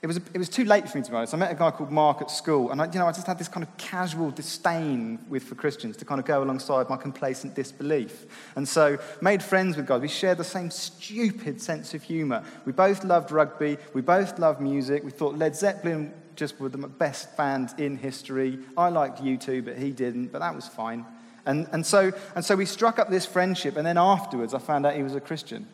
it 0.00 0.06
was, 0.06 0.16
it 0.16 0.38
was 0.38 0.48
too 0.48 0.64
late 0.64 0.88
for 0.88 0.96
me, 0.96 1.02
to 1.02 1.10
be 1.10 1.16
honest. 1.16 1.34
I 1.34 1.38
met 1.38 1.50
a 1.50 1.56
guy 1.56 1.72
called 1.72 1.90
Mark 1.90 2.22
at 2.22 2.30
school, 2.30 2.70
and 2.70 2.80
I, 2.80 2.84
you 2.84 3.00
know, 3.00 3.08
I 3.08 3.12
just 3.12 3.26
had 3.26 3.36
this 3.36 3.48
kind 3.48 3.66
of 3.66 3.76
casual 3.78 4.30
disdain 4.30 5.18
with, 5.28 5.42
for 5.42 5.56
Christians 5.56 5.96
to 5.96 6.04
kind 6.04 6.20
of 6.20 6.24
go 6.24 6.40
alongside 6.40 6.88
my 6.88 6.96
complacent 6.96 7.56
disbelief. 7.56 8.26
And 8.54 8.68
so 8.68 8.98
made 9.20 9.42
friends 9.42 9.76
with 9.76 9.86
God. 9.86 10.00
We 10.00 10.08
shared 10.08 10.38
the 10.38 10.44
same 10.44 10.70
stupid 10.70 11.60
sense 11.60 11.94
of 11.94 12.04
humour. 12.04 12.44
We 12.64 12.70
both 12.70 13.02
loved 13.02 13.32
rugby. 13.32 13.76
We 13.92 14.00
both 14.00 14.38
loved 14.38 14.60
music. 14.60 15.02
We 15.02 15.10
thought 15.10 15.36
Led 15.36 15.56
Zeppelin 15.56 16.14
just 16.36 16.60
were 16.60 16.68
the 16.68 16.78
best 16.78 17.36
band 17.36 17.74
in 17.78 17.96
history. 17.96 18.60
I 18.76 18.90
liked 18.90 19.20
U2, 19.20 19.64
but 19.64 19.78
he 19.78 19.90
didn't, 19.90 20.28
but 20.28 20.38
that 20.38 20.54
was 20.54 20.68
fine. 20.68 21.04
And, 21.44 21.66
and, 21.72 21.84
so, 21.84 22.12
and 22.36 22.44
so 22.44 22.54
we 22.54 22.66
struck 22.66 23.00
up 23.00 23.10
this 23.10 23.26
friendship, 23.26 23.76
and 23.76 23.84
then 23.84 23.98
afterwards 23.98 24.54
I 24.54 24.58
found 24.58 24.86
out 24.86 24.94
he 24.94 25.02
was 25.02 25.16
a 25.16 25.20
Christian. 25.20 25.66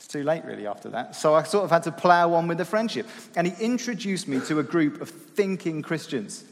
It's 0.00 0.06
too 0.06 0.22
late, 0.22 0.46
really, 0.46 0.66
after 0.66 0.88
that. 0.88 1.14
So 1.14 1.34
I 1.34 1.42
sort 1.42 1.64
of 1.64 1.70
had 1.70 1.82
to 1.82 1.92
plow 1.92 2.32
on 2.32 2.48
with 2.48 2.56
the 2.56 2.64
friendship. 2.64 3.06
And 3.36 3.46
he 3.46 3.62
introduced 3.62 4.28
me 4.28 4.40
to 4.46 4.58
a 4.58 4.62
group 4.62 5.02
of 5.02 5.10
thinking 5.10 5.82
Christians. 5.82 6.42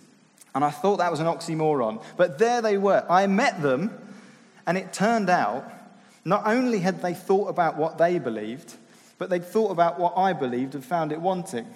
And 0.54 0.62
I 0.62 0.68
thought 0.68 0.98
that 0.98 1.10
was 1.10 1.20
an 1.20 1.26
oxymoron. 1.26 2.04
But 2.18 2.36
there 2.36 2.60
they 2.60 2.76
were. 2.76 3.06
I 3.08 3.26
met 3.26 3.62
them, 3.62 3.90
and 4.66 4.76
it 4.76 4.92
turned 4.92 5.30
out 5.30 5.64
not 6.26 6.46
only 6.46 6.80
had 6.80 7.00
they 7.00 7.14
thought 7.14 7.48
about 7.48 7.78
what 7.78 7.96
they 7.96 8.18
believed, 8.18 8.74
but 9.16 9.30
they'd 9.30 9.46
thought 9.46 9.70
about 9.70 9.98
what 9.98 10.18
I 10.18 10.34
believed 10.34 10.74
and 10.74 10.84
found 10.84 11.10
it 11.10 11.18
wanting. 11.18 11.66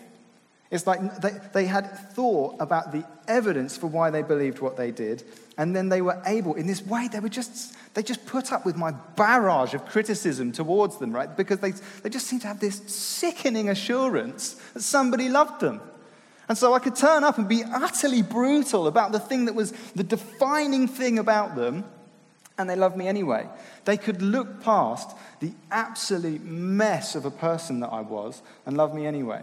It's 0.70 0.86
like 0.86 1.22
they, 1.22 1.40
they 1.54 1.64
had 1.64 1.86
thought 2.12 2.56
about 2.60 2.92
the 2.92 3.06
evidence 3.26 3.78
for 3.78 3.86
why 3.86 4.10
they 4.10 4.20
believed 4.20 4.58
what 4.58 4.76
they 4.76 4.90
did, 4.90 5.24
and 5.58 5.76
then 5.76 5.88
they 5.90 6.00
were 6.00 6.20
able, 6.24 6.54
in 6.54 6.66
this 6.66 6.84
way, 6.84 7.08
they 7.12 7.20
were 7.20 7.28
just, 7.28 7.76
they 7.94 8.02
just 8.02 8.24
put 8.24 8.52
up 8.52 8.64
with 8.64 8.76
my 8.76 8.92
barrage 9.16 9.74
of 9.74 9.84
criticism 9.86 10.50
towards 10.52 10.98
them, 10.98 11.12
right? 11.12 11.36
Because 11.36 11.58
they, 11.58 11.72
they 12.02 12.08
just 12.08 12.26
seemed 12.26 12.42
to 12.42 12.48
have 12.48 12.60
this 12.60 12.80
sickening 12.86 13.68
assurance 13.68 14.54
that 14.72 14.82
somebody 14.82 15.28
loved 15.28 15.60
them. 15.60 15.80
And 16.48 16.56
so 16.56 16.74
I 16.74 16.78
could 16.78 16.96
turn 16.96 17.22
up 17.22 17.38
and 17.38 17.48
be 17.48 17.62
utterly 17.64 18.22
brutal 18.22 18.86
about 18.86 19.12
the 19.12 19.20
thing 19.20 19.44
that 19.44 19.54
was 19.54 19.72
the 19.94 20.04
defining 20.04 20.88
thing 20.88 21.18
about 21.18 21.54
them, 21.54 21.84
and 22.58 22.68
they 22.68 22.76
loved 22.76 22.96
me 22.96 23.06
anyway. 23.06 23.46
They 23.84 23.96
could 23.96 24.22
look 24.22 24.62
past 24.62 25.16
the 25.40 25.52
absolute 25.70 26.42
mess 26.42 27.14
of 27.14 27.24
a 27.24 27.30
person 27.30 27.80
that 27.80 27.88
I 27.88 28.00
was 28.00 28.42
and 28.66 28.76
love 28.76 28.94
me 28.94 29.06
anyway. 29.06 29.42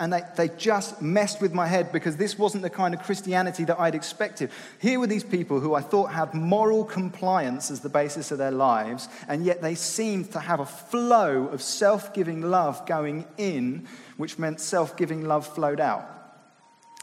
And 0.00 0.12
they, 0.12 0.22
they 0.36 0.48
just 0.48 1.02
messed 1.02 1.40
with 1.40 1.52
my 1.52 1.66
head 1.66 1.90
because 1.90 2.16
this 2.16 2.38
wasn't 2.38 2.62
the 2.62 2.70
kind 2.70 2.94
of 2.94 3.02
Christianity 3.02 3.64
that 3.64 3.80
I'd 3.80 3.96
expected. 3.96 4.50
Here 4.78 5.00
were 5.00 5.08
these 5.08 5.24
people 5.24 5.58
who 5.58 5.74
I 5.74 5.80
thought 5.80 6.12
had 6.12 6.34
moral 6.34 6.84
compliance 6.84 7.70
as 7.70 7.80
the 7.80 7.88
basis 7.88 8.30
of 8.30 8.38
their 8.38 8.52
lives, 8.52 9.08
and 9.26 9.44
yet 9.44 9.60
they 9.60 9.74
seemed 9.74 10.30
to 10.32 10.40
have 10.40 10.60
a 10.60 10.66
flow 10.66 11.48
of 11.48 11.60
self 11.60 12.14
giving 12.14 12.42
love 12.42 12.86
going 12.86 13.26
in, 13.38 13.88
which 14.16 14.38
meant 14.38 14.60
self 14.60 14.96
giving 14.96 15.26
love 15.26 15.46
flowed 15.46 15.80
out. 15.80 16.18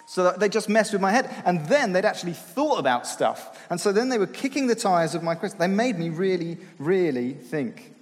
So 0.07 0.31
they 0.31 0.49
just 0.49 0.69
messed 0.69 0.93
with 0.93 1.01
my 1.01 1.11
head. 1.11 1.29
And 1.45 1.65
then 1.65 1.91
they'd 1.91 2.05
actually 2.05 2.33
thought 2.33 2.79
about 2.79 3.07
stuff. 3.07 3.65
And 3.69 3.81
so 3.81 3.91
then 3.91 4.09
they 4.09 4.17
were 4.17 4.27
kicking 4.27 4.67
the 4.67 4.75
tires 4.75 5.15
of 5.15 5.23
my 5.23 5.35
question. 5.35 5.59
They 5.59 5.67
made 5.67 5.97
me 5.97 6.09
really, 6.09 6.57
really 6.77 7.33
think. 7.33 7.93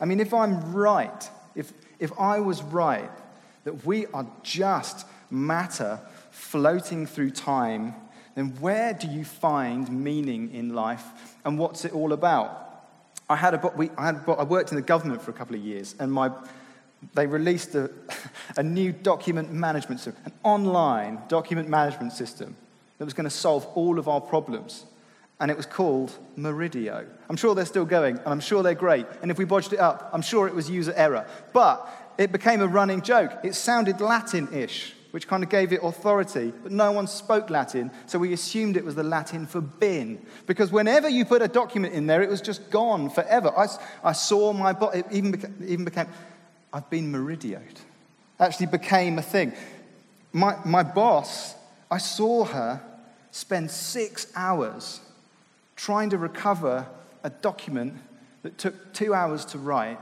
I 0.00 0.04
mean, 0.04 0.20
if 0.20 0.34
I'm 0.34 0.72
right, 0.72 1.30
if, 1.54 1.72
if 1.98 2.10
I 2.18 2.40
was 2.40 2.62
right, 2.62 3.10
that 3.64 3.84
we 3.84 4.06
are 4.06 4.26
just 4.42 5.06
matter 5.30 6.00
floating 6.30 7.06
through 7.06 7.30
time, 7.30 7.94
then 8.34 8.50
where 8.60 8.92
do 8.94 9.08
you 9.08 9.24
find 9.24 9.90
meaning 9.90 10.52
in 10.54 10.74
life 10.74 11.04
and 11.44 11.58
what's 11.58 11.84
it 11.84 11.92
all 11.92 12.12
about? 12.12 12.60
I, 13.28 13.36
had 13.36 13.54
a, 13.54 13.72
we, 13.76 13.90
I, 13.96 14.06
had, 14.06 14.20
I 14.26 14.44
worked 14.44 14.70
in 14.70 14.76
the 14.76 14.82
government 14.82 15.22
for 15.22 15.30
a 15.30 15.34
couple 15.34 15.56
of 15.56 15.62
years, 15.62 15.94
and 15.98 16.12
my, 16.12 16.30
they 17.14 17.26
released 17.26 17.74
a, 17.74 17.90
a 18.56 18.62
new 18.62 18.92
document 18.92 19.52
management 19.52 20.00
system, 20.00 20.22
an 20.26 20.32
online 20.42 21.20
document 21.28 21.68
management 21.68 22.12
system 22.12 22.56
that 22.98 23.04
was 23.04 23.14
going 23.14 23.24
to 23.24 23.30
solve 23.30 23.66
all 23.74 23.98
of 23.98 24.08
our 24.08 24.20
problems. 24.20 24.84
And 25.40 25.50
it 25.50 25.56
was 25.56 25.66
called 25.66 26.16
Meridio. 26.38 27.06
I'm 27.28 27.36
sure 27.36 27.54
they're 27.54 27.64
still 27.64 27.84
going, 27.84 28.18
and 28.18 28.28
I'm 28.28 28.40
sure 28.40 28.62
they're 28.62 28.74
great. 28.74 29.06
And 29.20 29.30
if 29.30 29.38
we 29.38 29.44
bodged 29.44 29.72
it 29.72 29.80
up, 29.80 30.10
I'm 30.12 30.22
sure 30.22 30.46
it 30.46 30.54
was 30.54 30.70
user 30.70 30.92
error. 30.94 31.26
But 31.52 31.88
it 32.18 32.32
became 32.32 32.60
a 32.60 32.66
running 32.66 33.02
joke. 33.02 33.32
It 33.42 33.54
sounded 33.54 34.00
Latin 34.00 34.52
ish, 34.52 34.94
which 35.10 35.28
kind 35.28 35.42
of 35.42 35.48
gave 35.48 35.72
it 35.72 35.80
authority, 35.82 36.52
but 36.62 36.72
no 36.72 36.92
one 36.92 37.06
spoke 37.06 37.50
Latin, 37.50 37.90
so 38.06 38.18
we 38.18 38.32
assumed 38.32 38.76
it 38.76 38.84
was 38.84 38.94
the 38.94 39.02
Latin 39.02 39.46
for 39.46 39.60
bin. 39.60 40.24
Because 40.46 40.72
whenever 40.72 41.08
you 41.08 41.24
put 41.24 41.42
a 41.42 41.48
document 41.48 41.94
in 41.94 42.06
there, 42.06 42.22
it 42.22 42.28
was 42.28 42.40
just 42.40 42.70
gone 42.70 43.10
forever. 43.10 43.52
I, 43.56 43.66
I 44.02 44.12
saw 44.12 44.52
my 44.52 44.72
body, 44.72 45.00
it 45.00 45.06
even 45.12 45.30
became, 45.30 45.54
even 45.66 45.84
became, 45.84 46.06
I've 46.72 46.88
been 46.90 47.12
meridioed. 47.12 47.78
Actually 48.40 48.66
became 48.66 49.18
a 49.18 49.22
thing. 49.22 49.52
My, 50.32 50.56
my 50.64 50.82
boss, 50.82 51.54
I 51.90 51.98
saw 51.98 52.44
her 52.44 52.82
spend 53.30 53.70
six 53.70 54.26
hours 54.34 55.00
trying 55.76 56.10
to 56.10 56.18
recover 56.18 56.86
a 57.22 57.30
document 57.30 57.94
that 58.42 58.58
took 58.58 58.92
two 58.92 59.14
hours 59.14 59.44
to 59.46 59.58
write 59.58 59.98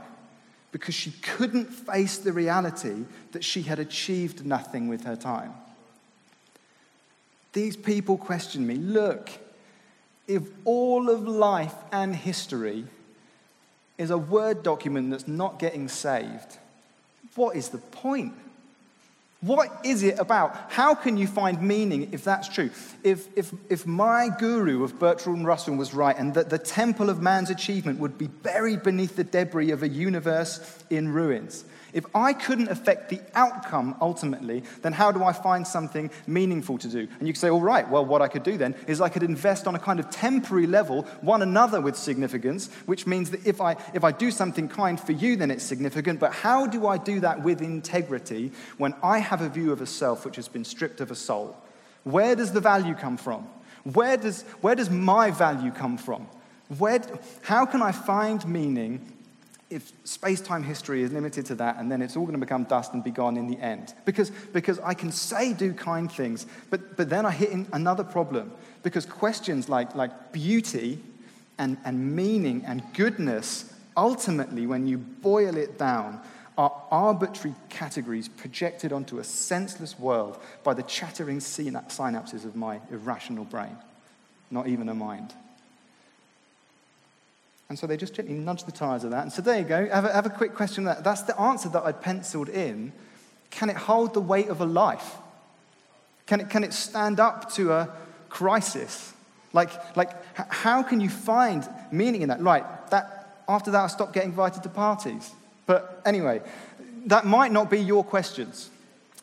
because 0.73 0.95
she 0.95 1.11
couldn't 1.21 1.67
face 1.67 2.17
the 2.17 2.33
reality 2.33 3.05
that 3.31 3.43
she 3.43 3.61
had 3.61 3.79
achieved 3.79 4.43
nothing 4.43 4.89
with 4.89 5.05
her 5.05 5.15
time. 5.15 5.53
These 7.53 7.77
people 7.77 8.17
question 8.17 8.65
me 8.65 8.75
look, 8.75 9.29
if 10.27 10.41
all 10.65 11.11
of 11.11 11.27
life 11.27 11.75
and 11.91 12.15
history 12.15 12.85
is 13.99 14.09
a 14.09 14.17
Word 14.17 14.63
document 14.63 15.11
that's 15.11 15.27
not 15.27 15.59
getting 15.59 15.87
saved, 15.87 16.57
what 17.35 17.55
is 17.55 17.69
the 17.69 17.77
point? 17.77 18.33
What 19.43 19.81
is 19.83 20.03
it 20.03 20.19
about? 20.19 20.71
How 20.71 20.95
can 20.95 21.17
you 21.17 21.27
find 21.27 21.61
meaning 21.61 22.13
if 22.13 22.23
that's 22.23 22.47
true? 22.47 22.69
If, 23.03 23.27
if, 23.35 23.53
if 23.69 23.85
my 23.85 24.29
guru 24.39 24.85
of 24.85 24.97
Bertrand 24.97 25.45
Russell 25.45 25.75
was 25.75 25.93
right 25.93 26.17
and 26.17 26.33
that 26.35 26.49
the 26.49 26.57
temple 26.57 27.09
of 27.09 27.21
man's 27.21 27.49
achievement 27.49 27.99
would 27.99 28.17
be 28.17 28.27
buried 28.27 28.83
beneath 28.83 29.17
the 29.17 29.25
debris 29.25 29.71
of 29.71 29.83
a 29.83 29.89
universe 29.89 30.81
in 30.89 31.09
ruins, 31.09 31.65
if 31.93 32.05
I 32.15 32.33
couldn't 32.33 32.69
affect 32.69 33.09
the 33.09 33.21
outcome 33.35 33.95
ultimately, 34.01 34.63
then 34.81 34.93
how 34.93 35.11
do 35.11 35.23
I 35.23 35.31
find 35.31 35.65
something 35.65 36.09
meaningful 36.27 36.77
to 36.79 36.87
do? 36.87 37.07
And 37.19 37.27
you 37.27 37.33
could 37.33 37.39
say, 37.39 37.49
all 37.49 37.61
right, 37.61 37.87
well, 37.89 38.05
what 38.05 38.21
I 38.21 38.27
could 38.27 38.43
do 38.43 38.57
then 38.57 38.75
is 38.87 38.99
I 38.99 39.09
could 39.09 39.23
invest 39.23 39.67
on 39.67 39.75
a 39.75 39.79
kind 39.79 39.99
of 39.99 40.09
temporary 40.09 40.67
level 40.67 41.03
one 41.21 41.41
another 41.41 41.79
with 41.79 41.95
significance, 41.95 42.69
which 42.85 43.05
means 43.05 43.29
that 43.31 43.45
if 43.45 43.61
I, 43.61 43.77
if 43.93 44.03
I 44.03 44.11
do 44.11 44.31
something 44.31 44.67
kind 44.67 44.99
for 44.99 45.11
you, 45.11 45.35
then 45.35 45.51
it's 45.51 45.63
significant. 45.63 46.19
But 46.19 46.33
how 46.33 46.67
do 46.67 46.87
I 46.87 46.97
do 46.97 47.19
that 47.21 47.43
with 47.43 47.61
integrity 47.61 48.51
when 48.77 48.93
I 49.03 49.19
have 49.19 49.41
a 49.41 49.49
view 49.49 49.71
of 49.71 49.81
a 49.81 49.87
self 49.87 50.25
which 50.25 50.35
has 50.37 50.47
been 50.47 50.65
stripped 50.65 51.01
of 51.01 51.11
a 51.11 51.15
soul? 51.15 51.55
Where 52.03 52.35
does 52.35 52.51
the 52.51 52.61
value 52.61 52.95
come 52.95 53.17
from? 53.17 53.47
Where 53.83 54.17
does, 54.17 54.43
where 54.61 54.75
does 54.75 54.89
my 54.89 55.31
value 55.31 55.71
come 55.71 55.97
from? 55.97 56.27
Where, 56.77 57.01
how 57.41 57.65
can 57.65 57.81
I 57.81 57.91
find 57.91 58.45
meaning 58.47 59.13
if 59.73 59.91
space 60.03 60.39
time 60.39 60.63
history 60.63 61.01
is 61.01 61.11
limited 61.11 61.45
to 61.47 61.55
that, 61.55 61.77
and 61.77 61.91
then 61.91 62.01
it's 62.01 62.15
all 62.15 62.23
going 62.23 62.39
to 62.39 62.45
become 62.45 62.63
dust 62.65 62.93
and 62.93 63.03
be 63.03 63.11
gone 63.11 63.37
in 63.37 63.47
the 63.47 63.59
end. 63.59 63.93
Because, 64.05 64.29
because 64.29 64.79
I 64.79 64.93
can 64.93 65.11
say 65.11 65.53
do 65.53 65.73
kind 65.73 66.11
things, 66.11 66.45
but, 66.69 66.95
but 66.95 67.09
then 67.09 67.25
I 67.25 67.31
hit 67.31 67.49
another 67.73 68.03
problem. 68.03 68.51
Because 68.83 69.05
questions 69.05 69.69
like, 69.69 69.95
like 69.95 70.31
beauty 70.31 70.99
and, 71.57 71.77
and 71.85 72.15
meaning 72.15 72.63
and 72.65 72.83
goodness, 72.93 73.73
ultimately, 73.97 74.67
when 74.67 74.87
you 74.87 74.97
boil 74.97 75.57
it 75.57 75.77
down, 75.77 76.21
are 76.57 76.83
arbitrary 76.91 77.55
categories 77.69 78.27
projected 78.27 78.93
onto 78.93 79.17
a 79.17 79.23
senseless 79.23 79.97
world 79.97 80.39
by 80.63 80.73
the 80.73 80.83
chattering 80.83 81.39
synapses 81.39 82.45
of 82.45 82.55
my 82.55 82.79
irrational 82.91 83.45
brain, 83.45 83.75
not 84.51 84.67
even 84.67 84.87
a 84.89 84.93
mind. 84.93 85.33
And 87.69 87.79
so 87.79 87.87
they 87.87 87.97
just 87.97 88.13
gently 88.13 88.35
nudge 88.35 88.65
the 88.65 88.71
tires 88.71 89.03
of 89.03 89.11
that. 89.11 89.23
And 89.23 89.31
so 89.31 89.41
there 89.41 89.57
you 89.57 89.63
go. 89.63 89.87
Have 89.89 90.05
a, 90.05 90.13
have 90.13 90.25
a 90.25 90.29
quick 90.29 90.53
question 90.53 90.83
that. 90.83 91.03
That's 91.03 91.23
the 91.23 91.39
answer 91.39 91.69
that 91.69 91.83
I'd 91.83 92.01
penciled 92.01 92.49
in. 92.49 92.91
Can 93.49 93.69
it 93.69 93.77
hold 93.77 94.13
the 94.13 94.21
weight 94.21 94.49
of 94.49 94.61
a 94.61 94.65
life? 94.65 95.15
Can 96.25 96.39
it, 96.41 96.49
can 96.49 96.63
it 96.63 96.73
stand 96.73 97.19
up 97.19 97.51
to 97.53 97.71
a 97.71 97.89
crisis? 98.29 99.13
Like, 99.53 99.95
like, 99.95 100.11
how 100.35 100.81
can 100.81 100.99
you 100.99 101.09
find 101.09 101.67
meaning 101.91 102.23
in 102.23 102.29
that? 102.29 102.41
Right, 102.41 102.65
that, 102.89 103.43
after 103.47 103.71
that, 103.71 103.83
I 103.83 103.87
stopped 103.87 104.13
getting 104.13 104.31
invited 104.31 104.63
to 104.63 104.69
parties. 104.69 105.31
But 105.65 106.01
anyway, 106.05 106.41
that 107.05 107.25
might 107.25 107.51
not 107.51 107.69
be 107.69 107.79
your 107.79 108.03
questions. 108.03 108.69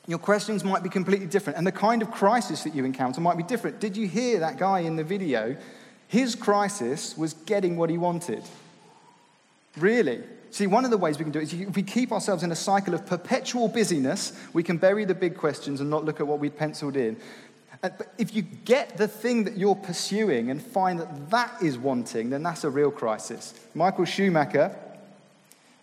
Your 0.07 0.19
questions 0.19 0.65
might 0.65 0.83
be 0.83 0.89
completely 0.89 1.27
different, 1.27 1.59
and 1.59 1.67
the 1.67 1.73
kind 1.73 2.03
of 2.03 2.11
crisis 2.11 2.63
that 2.63 2.75
you 2.75 2.85
encounter 2.85 3.21
might 3.21 3.37
be 3.37 3.43
different. 3.43 3.81
Did 3.81 3.97
you 3.97 4.09
hear 4.09 4.41
that 4.41 4.57
guy 4.57 4.81
in 4.81 4.97
the 4.97 5.05
video 5.05 5.57
his 6.11 6.35
crisis 6.35 7.17
was 7.17 7.35
getting 7.35 7.77
what 7.77 7.89
he 7.89 7.97
wanted. 7.97 8.43
Really. 9.77 10.25
See, 10.51 10.67
one 10.67 10.85
of 10.85 10.91
the 10.91 10.99
ways 10.99 11.19
we 11.19 11.23
can 11.23 11.31
do 11.31 11.39
it 11.39 11.45
is 11.45 11.53
if 11.53 11.77
we 11.77 11.85
keep 11.85 12.11
ourselves 12.11 12.43
in 12.43 12.51
a 12.51 12.57
cycle 12.57 12.95
of 12.95 13.07
perpetual 13.07 13.69
busyness, 13.69 14.33
we 14.53 14.65
can 14.65 14.77
bury 14.77 15.05
the 15.05 15.15
big 15.15 15.37
questions 15.37 15.81
and 15.81 15.89
not 15.89 16.05
look 16.05 16.19
at 16.19 16.27
what 16.27 16.41
we'd 16.41 16.59
penciled 16.59 16.97
in. 16.97 17.17
Uh, 17.81 17.91
but 17.97 18.13
if 18.19 18.35
you 18.35 18.43
get 18.43 18.97
the 18.97 19.07
thing 19.07 19.45
that 19.45 19.57
you're 19.57 19.77
pursuing 19.77 20.51
and 20.51 20.61
find 20.61 20.99
that 20.99 21.31
that 21.31 21.63
is 21.63 21.79
wanting, 21.79 22.31
then 22.31 22.43
that's 22.43 22.65
a 22.65 22.71
real 22.71 22.91
crisis. 22.91 23.55
Michael 23.75 24.05
Schumacher, 24.05 24.77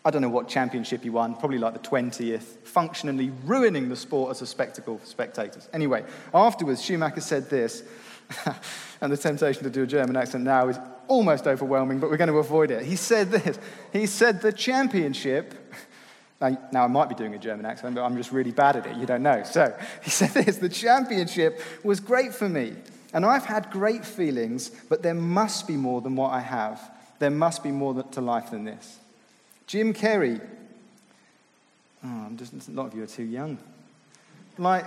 I 0.04 0.12
don't 0.12 0.22
know 0.22 0.28
what 0.28 0.50
championship 0.50 1.04
he 1.04 1.10
won, 1.10 1.36
probably 1.36 1.58
like 1.58 1.72
the 1.72 1.88
20th, 1.88 2.58
functionally 2.66 3.32
ruining 3.46 3.88
the 3.88 3.96
sport 3.96 4.32
as 4.32 4.42
a 4.42 4.46
spectacle 4.46 4.98
for 4.98 5.06
spectators. 5.06 5.70
Anyway, 5.72 6.04
afterwards, 6.34 6.84
Schumacher 6.84 7.22
said 7.22 7.50
this, 7.50 7.84
and 9.02 9.12
the 9.12 9.18
temptation 9.18 9.64
to 9.64 9.70
do 9.70 9.84
a 9.84 9.88
German 9.88 10.16
accent 10.16 10.44
now 10.44 10.68
is 10.68 10.78
almost 11.08 11.48
overwhelming, 11.48 12.00
but 12.00 12.10
we're 12.10 12.18
going 12.18 12.30
to 12.30 12.40
avoid 12.40 12.72
it. 12.72 12.84
He 12.84 12.96
said 12.96 13.32
this 13.32 13.60
He 13.94 14.06
said, 14.06 14.42
The 14.42 14.52
championship 14.52 15.54
now, 16.42 16.58
now, 16.72 16.84
I 16.84 16.88
might 16.88 17.10
be 17.10 17.16
doing 17.16 17.34
a 17.34 17.40
German 17.40 17.66
accent, 17.66 17.96
but 17.96 18.04
I'm 18.04 18.16
just 18.16 18.32
really 18.32 18.52
bad 18.52 18.76
at 18.76 18.86
it. 18.86 18.96
You 18.98 19.06
don't 19.06 19.24
know. 19.24 19.44
So 19.44 19.76
he 20.04 20.10
said 20.10 20.30
this 20.32 20.58
the 20.58 20.70
championship 20.70 21.62
was 21.84 22.00
great 22.00 22.34
for 22.34 22.48
me. 22.48 22.76
And 23.14 23.26
I've 23.26 23.46
had 23.46 23.72
great 23.72 24.06
feelings, 24.06 24.70
but 24.90 25.02
there 25.02 25.14
must 25.14 25.66
be 25.66 25.78
more 25.78 26.02
than 26.02 26.16
what 26.16 26.34
I 26.34 26.42
have. 26.42 26.92
There 27.20 27.32
must 27.32 27.64
be 27.64 27.72
more 27.72 28.04
to 28.04 28.22
life 28.22 28.52
than 28.52 28.66
this. 28.66 29.00
Jim 29.66 29.94
Carrey. 29.94 30.42
Oh, 32.06 32.30
just, 32.36 32.68
a 32.68 32.72
lot 32.72 32.88
of 32.88 32.94
you 32.94 33.04
are 33.04 33.08
too 33.08 33.24
young. 33.24 33.58
Like, 34.58 34.86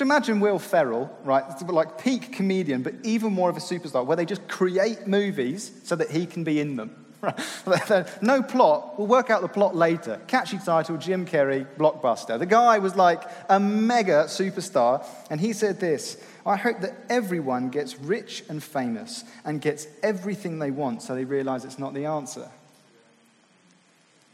imagine 0.00 0.38
Will 0.40 0.58
Ferrell, 0.58 1.10
right? 1.24 1.44
Like 1.68 1.98
peak 1.98 2.32
comedian, 2.32 2.82
but 2.82 2.94
even 3.02 3.32
more 3.32 3.50
of 3.50 3.56
a 3.56 3.60
superstar, 3.60 4.06
where 4.06 4.16
they 4.16 4.24
just 4.24 4.46
create 4.46 5.06
movies 5.06 5.72
so 5.84 5.96
that 5.96 6.10
he 6.10 6.26
can 6.26 6.44
be 6.44 6.60
in 6.60 6.76
them. 6.76 6.96
Right? 7.66 8.04
no 8.20 8.42
plot. 8.42 8.98
We'll 8.98 9.06
work 9.06 9.30
out 9.30 9.42
the 9.42 9.48
plot 9.48 9.76
later. 9.76 10.20
Catchy 10.26 10.58
title, 10.58 10.96
Jim 10.96 11.24
Carrey, 11.24 11.64
blockbuster. 11.78 12.36
The 12.36 12.46
guy 12.46 12.80
was 12.80 12.96
like 12.96 13.22
a 13.48 13.60
mega 13.60 14.24
superstar, 14.24 15.06
and 15.30 15.40
he 15.40 15.52
said 15.52 15.78
this 15.78 16.20
I 16.44 16.56
hope 16.56 16.80
that 16.80 16.96
everyone 17.08 17.70
gets 17.70 17.96
rich 18.00 18.42
and 18.48 18.60
famous 18.60 19.22
and 19.44 19.60
gets 19.60 19.86
everything 20.02 20.58
they 20.58 20.72
want 20.72 21.02
so 21.02 21.14
they 21.14 21.24
realize 21.24 21.64
it's 21.64 21.78
not 21.78 21.94
the 21.94 22.06
answer. 22.06 22.50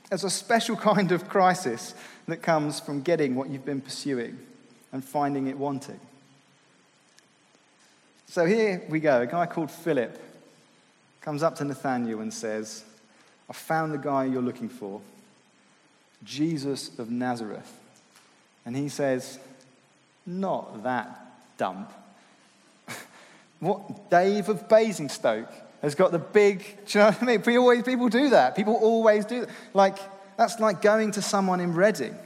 There's 0.08 0.24
a 0.24 0.30
special 0.30 0.76
kind 0.90 1.12
of 1.12 1.28
crisis 1.28 1.94
that 2.26 2.38
comes 2.38 2.80
from 2.80 3.02
getting 3.02 3.34
what 3.34 3.50
you've 3.50 3.66
been 3.66 3.82
pursuing 3.82 4.38
and 4.92 5.04
finding 5.04 5.46
it 5.46 5.56
wanting. 5.56 6.00
So 8.26 8.44
here 8.44 8.82
we 8.88 9.00
go. 9.00 9.22
A 9.22 9.26
guy 9.26 9.46
called 9.46 9.70
Philip 9.70 10.20
comes 11.20 11.42
up 11.42 11.56
to 11.56 11.64
Nathanael 11.64 12.20
and 12.20 12.32
says, 12.32 12.84
I 13.48 13.52
found 13.52 13.92
the 13.92 13.98
guy 13.98 14.24
you're 14.26 14.42
looking 14.42 14.68
for, 14.68 15.00
Jesus 16.24 16.98
of 16.98 17.10
Nazareth. 17.10 17.72
And 18.66 18.76
he 18.76 18.88
says, 18.88 19.38
Not 20.26 20.82
that 20.82 21.08
dump. 21.56 21.90
what, 23.60 24.10
Dave 24.10 24.50
of 24.50 24.68
Basingstoke 24.68 25.50
has 25.80 25.94
got 25.94 26.12
the 26.12 26.18
big, 26.18 26.58
do 26.86 26.98
you 26.98 27.04
know 27.04 27.10
what 27.10 27.22
I 27.22 27.26
mean? 27.26 27.38
People, 27.38 27.62
always, 27.62 27.82
people 27.82 28.08
do 28.08 28.30
that. 28.30 28.54
People 28.56 28.74
always 28.74 29.24
do 29.24 29.40
that. 29.46 29.50
Like, 29.72 29.96
that's 30.36 30.60
like 30.60 30.82
going 30.82 31.12
to 31.12 31.22
someone 31.22 31.60
in 31.60 31.72
Reading 31.72 32.16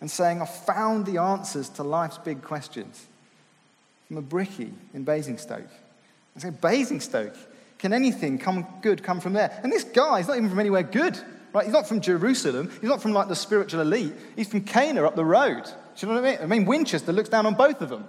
and 0.00 0.10
saying, 0.10 0.42
I 0.42 0.46
found 0.46 1.06
the 1.06 1.18
answers 1.18 1.68
to 1.70 1.82
life's 1.82 2.18
big 2.18 2.42
questions 2.42 3.06
from 4.08 4.18
a 4.18 4.22
brickie 4.22 4.72
in 4.94 5.04
Basingstoke. 5.04 5.68
I 6.36 6.40
say, 6.40 6.50
Basingstoke? 6.50 7.34
Can 7.78 7.92
anything 7.92 8.38
come 8.38 8.66
good 8.82 9.02
come 9.02 9.20
from 9.20 9.32
there? 9.32 9.58
And 9.62 9.72
this 9.72 9.84
guy, 9.84 10.18
he's 10.18 10.28
not 10.28 10.36
even 10.36 10.48
from 10.48 10.60
anywhere 10.60 10.82
good, 10.82 11.18
right? 11.52 11.64
He's 11.64 11.72
not 11.72 11.86
from 11.86 12.00
Jerusalem. 12.00 12.70
He's 12.80 12.90
not 12.90 13.02
from 13.02 13.12
like 13.12 13.28
the 13.28 13.36
spiritual 13.36 13.80
elite. 13.80 14.12
He's 14.34 14.48
from 14.48 14.62
Cana 14.62 15.04
up 15.04 15.16
the 15.16 15.24
road. 15.24 15.64
Do 15.64 16.06
you 16.06 16.12
know 16.12 16.20
what 16.20 16.28
I 16.28 16.30
mean? 16.30 16.38
I 16.42 16.46
mean, 16.46 16.64
Winchester 16.66 17.12
looks 17.12 17.28
down 17.28 17.46
on 17.46 17.54
both 17.54 17.80
of 17.80 17.88
them. 17.88 18.04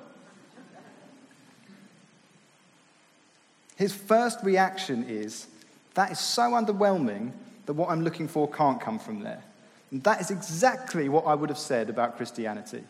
His 3.77 3.93
first 3.93 4.39
reaction 4.43 5.05
is, 5.07 5.47
that 5.93 6.11
is 6.11 6.19
so 6.19 6.43
underwhelming 6.51 7.31
that 7.65 7.73
what 7.73 7.89
I'm 7.89 8.03
looking 8.03 8.27
for 8.27 8.49
can't 8.49 8.81
come 8.81 8.99
from 8.99 9.21
there. 9.21 9.43
And 9.91 10.03
that 10.03 10.21
is 10.21 10.31
exactly 10.31 11.09
what 11.09 11.25
I 11.25 11.35
would 11.35 11.49
have 11.49 11.57
said 11.57 11.89
about 11.89 12.17
Christianity. 12.17 12.83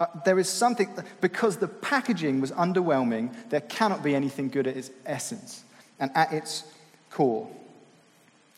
Uh, 0.00 0.06
there 0.24 0.38
is 0.38 0.48
something, 0.48 0.88
because 1.20 1.56
the 1.56 1.66
packaging 1.66 2.40
was 2.40 2.52
underwhelming, 2.52 3.34
there 3.48 3.62
cannot 3.62 4.02
be 4.02 4.14
anything 4.14 4.48
good 4.48 4.66
at 4.66 4.76
its 4.76 4.90
essence 5.04 5.64
and 5.98 6.10
at 6.14 6.32
its 6.32 6.62
core. 7.10 7.48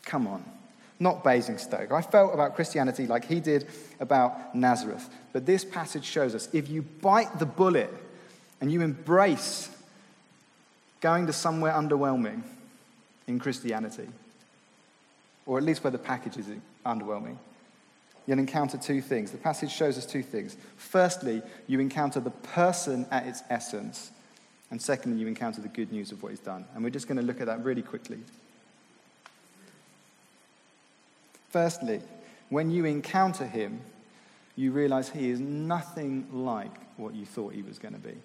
Come 0.03 0.27
on. 0.27 0.43
Not 0.99 1.23
Basingstoke. 1.23 1.91
I 1.91 2.03
felt 2.03 2.33
about 2.33 2.55
Christianity 2.55 3.07
like 3.07 3.25
he 3.25 3.39
did 3.39 3.67
about 3.99 4.53
Nazareth. 4.53 5.09
But 5.33 5.47
this 5.47 5.65
passage 5.65 6.05
shows 6.05 6.35
us 6.35 6.47
if 6.53 6.69
you 6.69 6.83
bite 6.83 7.39
the 7.39 7.45
bullet 7.47 7.91
and 8.59 8.71
you 8.71 8.81
embrace 8.81 9.69
going 10.99 11.25
to 11.25 11.33
somewhere 11.33 11.73
underwhelming 11.73 12.43
in 13.25 13.39
Christianity, 13.39 14.07
or 15.47 15.57
at 15.57 15.63
least 15.63 15.83
where 15.83 15.89
the 15.89 15.97
package 15.97 16.37
is 16.37 16.45
underwhelming, 16.85 17.37
you'll 18.27 18.39
encounter 18.39 18.77
two 18.77 19.01
things. 19.01 19.31
The 19.31 19.37
passage 19.37 19.71
shows 19.71 19.97
us 19.97 20.05
two 20.05 20.23
things. 20.23 20.57
Firstly, 20.77 21.41
you 21.67 21.79
encounter 21.79 22.19
the 22.19 22.31
person 22.31 23.05
at 23.11 23.25
its 23.25 23.43
essence, 23.49 24.11
and 24.69 24.81
secondly, 24.81 25.19
you 25.19 25.27
encounter 25.27 25.61
the 25.61 25.67
good 25.67 25.91
news 25.91 26.11
of 26.11 26.23
what 26.23 26.29
he's 26.29 26.39
done. 26.39 26.65
And 26.73 26.83
we're 26.83 26.91
just 26.91 27.07
going 27.07 27.17
to 27.17 27.23
look 27.23 27.41
at 27.41 27.47
that 27.47 27.63
really 27.63 27.81
quickly. 27.81 28.19
Firstly, 31.49 32.01
when 32.49 32.71
you 32.71 32.85
encounter 32.85 33.45
him, 33.45 33.81
you 34.55 34.71
realize 34.71 35.09
he 35.09 35.29
is 35.29 35.39
nothing 35.39 36.27
like 36.31 36.71
what 36.97 37.13
you 37.13 37.25
thought 37.25 37.53
he 37.53 37.61
was 37.61 37.79
going 37.79 37.93
to 37.93 37.99
be. 37.99 38.15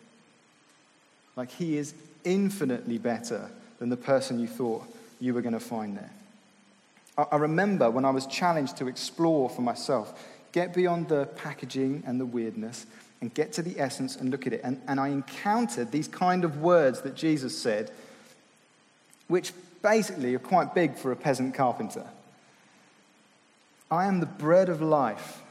Like 1.34 1.50
he 1.50 1.76
is 1.76 1.94
infinitely 2.24 2.98
better 2.98 3.50
than 3.78 3.88
the 3.88 3.96
person 3.96 4.38
you 4.38 4.46
thought 4.46 4.84
you 5.20 5.34
were 5.34 5.42
going 5.42 5.52
to 5.52 5.60
find 5.60 5.96
there. 5.96 6.10
I 7.18 7.36
remember 7.36 7.90
when 7.90 8.04
I 8.04 8.10
was 8.10 8.26
challenged 8.26 8.76
to 8.78 8.88
explore 8.88 9.48
for 9.48 9.62
myself, 9.62 10.26
get 10.52 10.74
beyond 10.74 11.08
the 11.08 11.26
packaging 11.26 12.02
and 12.06 12.20
the 12.20 12.26
weirdness 12.26 12.86
and 13.20 13.32
get 13.32 13.52
to 13.54 13.62
the 13.62 13.80
essence 13.80 14.16
and 14.16 14.30
look 14.30 14.46
at 14.46 14.52
it. 14.52 14.60
And, 14.62 14.80
and 14.86 15.00
I 15.00 15.08
encountered 15.08 15.90
these 15.90 16.08
kind 16.08 16.44
of 16.44 16.58
words 16.58 17.00
that 17.02 17.14
Jesus 17.14 17.56
said, 17.56 17.90
which 19.28 19.52
basically 19.82 20.34
are 20.34 20.40
quite 20.40 20.74
big 20.74 20.96
for 20.96 21.10
a 21.10 21.16
peasant 21.16 21.54
carpenter. 21.54 22.06
I 23.90 24.06
am 24.06 24.20
the 24.20 24.26
bread 24.26 24.68
of 24.68 24.82
life. 24.82 25.42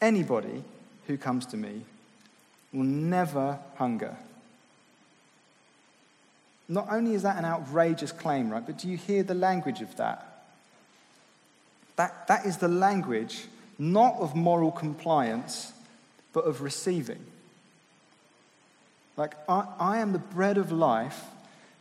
Anybody 0.00 0.62
who 1.06 1.16
comes 1.16 1.46
to 1.46 1.56
me 1.56 1.82
will 2.72 2.84
never 2.84 3.58
hunger. 3.76 4.16
Not 6.70 6.86
only 6.88 7.14
is 7.14 7.22
that 7.22 7.36
an 7.36 7.44
outrageous 7.44 8.12
claim, 8.12 8.48
right, 8.48 8.64
but 8.64 8.78
do 8.78 8.88
you 8.88 8.96
hear 8.96 9.24
the 9.24 9.34
language 9.34 9.82
of 9.82 9.96
that? 9.96 10.44
That, 11.96 12.28
that 12.28 12.46
is 12.46 12.58
the 12.58 12.68
language 12.68 13.46
not 13.76 14.14
of 14.20 14.36
moral 14.36 14.70
compliance, 14.70 15.72
but 16.32 16.44
of 16.44 16.62
receiving. 16.62 17.18
Like, 19.16 19.34
I, 19.48 19.66
I 19.80 19.98
am 19.98 20.12
the 20.12 20.20
bread 20.20 20.58
of 20.58 20.70
life, 20.70 21.24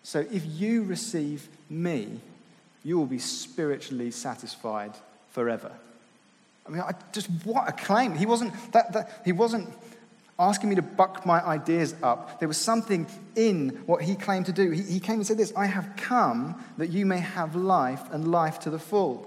so 0.01 0.25
if 0.31 0.43
you 0.43 0.83
receive 0.83 1.47
me, 1.69 2.19
you 2.83 2.97
will 2.97 3.05
be 3.05 3.19
spiritually 3.19 4.09
satisfied 4.09 4.93
forever. 5.29 5.71
I 6.65 6.69
mean, 6.71 6.81
I 6.81 6.93
just 7.11 7.27
what 7.43 7.69
a 7.69 7.73
claim. 7.73 8.15
He 8.15 8.25
wasn't, 8.25 8.53
that, 8.71 8.93
that, 8.93 9.21
he 9.23 9.33
wasn't 9.33 9.69
asking 10.39 10.69
me 10.69 10.75
to 10.75 10.81
buck 10.81 11.25
my 11.25 11.45
ideas 11.45 11.93
up. 12.01 12.39
There 12.39 12.47
was 12.47 12.57
something 12.57 13.05
in 13.35 13.69
what 13.85 14.01
he 14.01 14.15
claimed 14.15 14.45
to 14.47 14.53
do. 14.53 14.71
He, 14.71 14.81
he 14.83 14.99
came 14.99 15.15
and 15.15 15.27
said 15.27 15.37
this 15.37 15.53
I 15.55 15.65
have 15.65 15.95
come 15.97 16.63
that 16.77 16.87
you 16.87 17.05
may 17.05 17.19
have 17.19 17.55
life 17.55 18.01
and 18.11 18.31
life 18.31 18.59
to 18.61 18.69
the 18.69 18.79
full. 18.79 19.25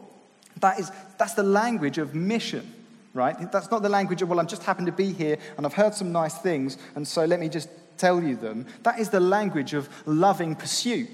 That 0.60 0.80
is, 0.80 0.90
that's 1.18 1.34
the 1.34 1.42
language 1.42 1.98
of 1.98 2.14
mission 2.14 2.76
right? 3.14 3.52
That's 3.52 3.70
not 3.70 3.82
the 3.82 3.88
language 3.88 4.22
of, 4.22 4.28
well, 4.28 4.40
I'm 4.40 4.46
just 4.46 4.62
happened 4.62 4.86
to 4.86 4.92
be 4.92 5.12
here 5.12 5.36
and 5.56 5.66
I've 5.66 5.74
heard 5.74 5.94
some 5.94 6.12
nice 6.12 6.34
things, 6.38 6.78
and 6.94 7.06
so 7.06 7.24
let 7.24 7.40
me 7.40 7.48
just 7.48 7.68
tell 7.98 8.22
you 8.22 8.36
them. 8.36 8.66
That 8.82 8.98
is 8.98 9.10
the 9.10 9.20
language 9.20 9.74
of 9.74 9.88
loving 10.06 10.56
pursuit. 10.56 11.08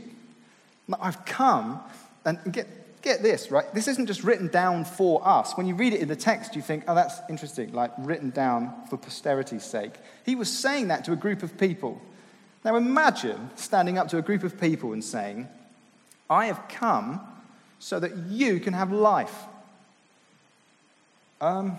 I've 1.00 1.24
come, 1.24 1.80
and 2.24 2.38
get, 2.52 2.66
get 3.08 3.22
this, 3.22 3.50
right? 3.50 3.72
This 3.74 3.88
isn't 3.88 4.06
just 4.06 4.22
written 4.22 4.48
down 4.48 4.84
for 4.84 5.26
us. 5.26 5.56
When 5.56 5.66
you 5.66 5.74
read 5.74 5.94
it 5.94 6.00
in 6.00 6.08
the 6.08 6.16
text, 6.16 6.54
you 6.54 6.60
think, 6.60 6.84
oh, 6.86 6.94
that's 6.94 7.20
interesting, 7.30 7.72
like 7.72 7.90
written 7.98 8.30
down 8.30 8.74
for 8.90 8.98
posterity's 8.98 9.64
sake. 9.64 9.94
He 10.26 10.34
was 10.34 10.52
saying 10.52 10.88
that 10.88 11.04
to 11.06 11.12
a 11.12 11.16
group 11.16 11.42
of 11.42 11.56
people. 11.56 12.00
Now 12.64 12.76
imagine 12.76 13.50
standing 13.56 13.96
up 13.96 14.08
to 14.08 14.18
a 14.18 14.22
group 14.22 14.44
of 14.44 14.60
people 14.60 14.92
and 14.92 15.02
saying, 15.02 15.48
I 16.28 16.46
have 16.46 16.68
come 16.68 17.20
so 17.78 17.98
that 17.98 18.14
you 18.28 18.60
can 18.60 18.74
have 18.74 18.92
life. 18.92 19.34
Um, 21.40 21.78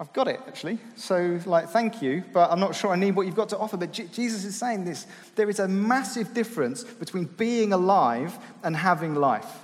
I've 0.00 0.12
got 0.12 0.26
it, 0.26 0.40
actually. 0.48 0.78
So, 0.96 1.38
like, 1.46 1.68
thank 1.68 2.02
you, 2.02 2.24
but 2.32 2.50
I'm 2.50 2.60
not 2.60 2.74
sure 2.74 2.90
I 2.90 2.96
need 2.96 3.14
what 3.14 3.26
you've 3.26 3.36
got 3.36 3.50
to 3.50 3.58
offer. 3.58 3.76
But 3.76 3.92
J- 3.92 4.08
Jesus 4.12 4.44
is 4.44 4.56
saying 4.56 4.84
this 4.84 5.06
there 5.36 5.48
is 5.48 5.60
a 5.60 5.68
massive 5.68 6.34
difference 6.34 6.82
between 6.82 7.24
being 7.24 7.72
alive 7.72 8.36
and 8.64 8.76
having 8.76 9.14
life. 9.14 9.62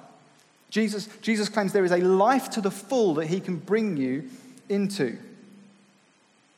Jesus, 0.73 1.07
Jesus 1.21 1.51
claims 1.51 1.75
there 1.75 1.85
is 1.85 1.93
a 1.93 1.99
life 1.99 2.49
to 2.53 2.63
the 2.63 2.71
full 2.71 3.13
that 3.15 3.27
he 3.27 3.41
can 3.41 3.57
bring 3.57 3.99
you 3.99 4.31
into. 4.71 5.19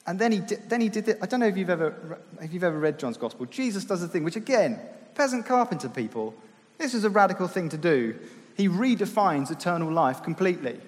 And 0.07 0.21
then 0.21 0.31
he 0.31 0.39
did, 0.39 0.71
then 0.71 0.81
he 0.81 0.89
did 0.89 1.09
it. 1.09 1.19
I 1.21 1.27
don't 1.27 1.41
know 1.41 1.49
if 1.49 1.57
you've, 1.57 1.69
ever, 1.69 2.21
if 2.41 2.53
you've 2.53 2.63
ever 2.63 2.79
read 2.79 2.97
John's 2.97 3.17
Gospel. 3.17 3.47
Jesus 3.47 3.85
does 3.85 4.05
a 4.05 4.09
thing, 4.09 4.23
which 4.23 4.37
again, 4.37 4.79
peasant 5.17 5.47
carpenter 5.47 5.89
people, 5.89 6.33
this 6.79 6.95
is 6.95 7.03
a 7.03 7.11
radical 7.11 7.49
thing 7.49 7.69
to 7.71 7.77
do. 7.77 8.15
He 8.57 8.69
redefines 8.69 9.51
eternal 9.51 9.91
life 9.91 10.23
completely. 10.23 10.79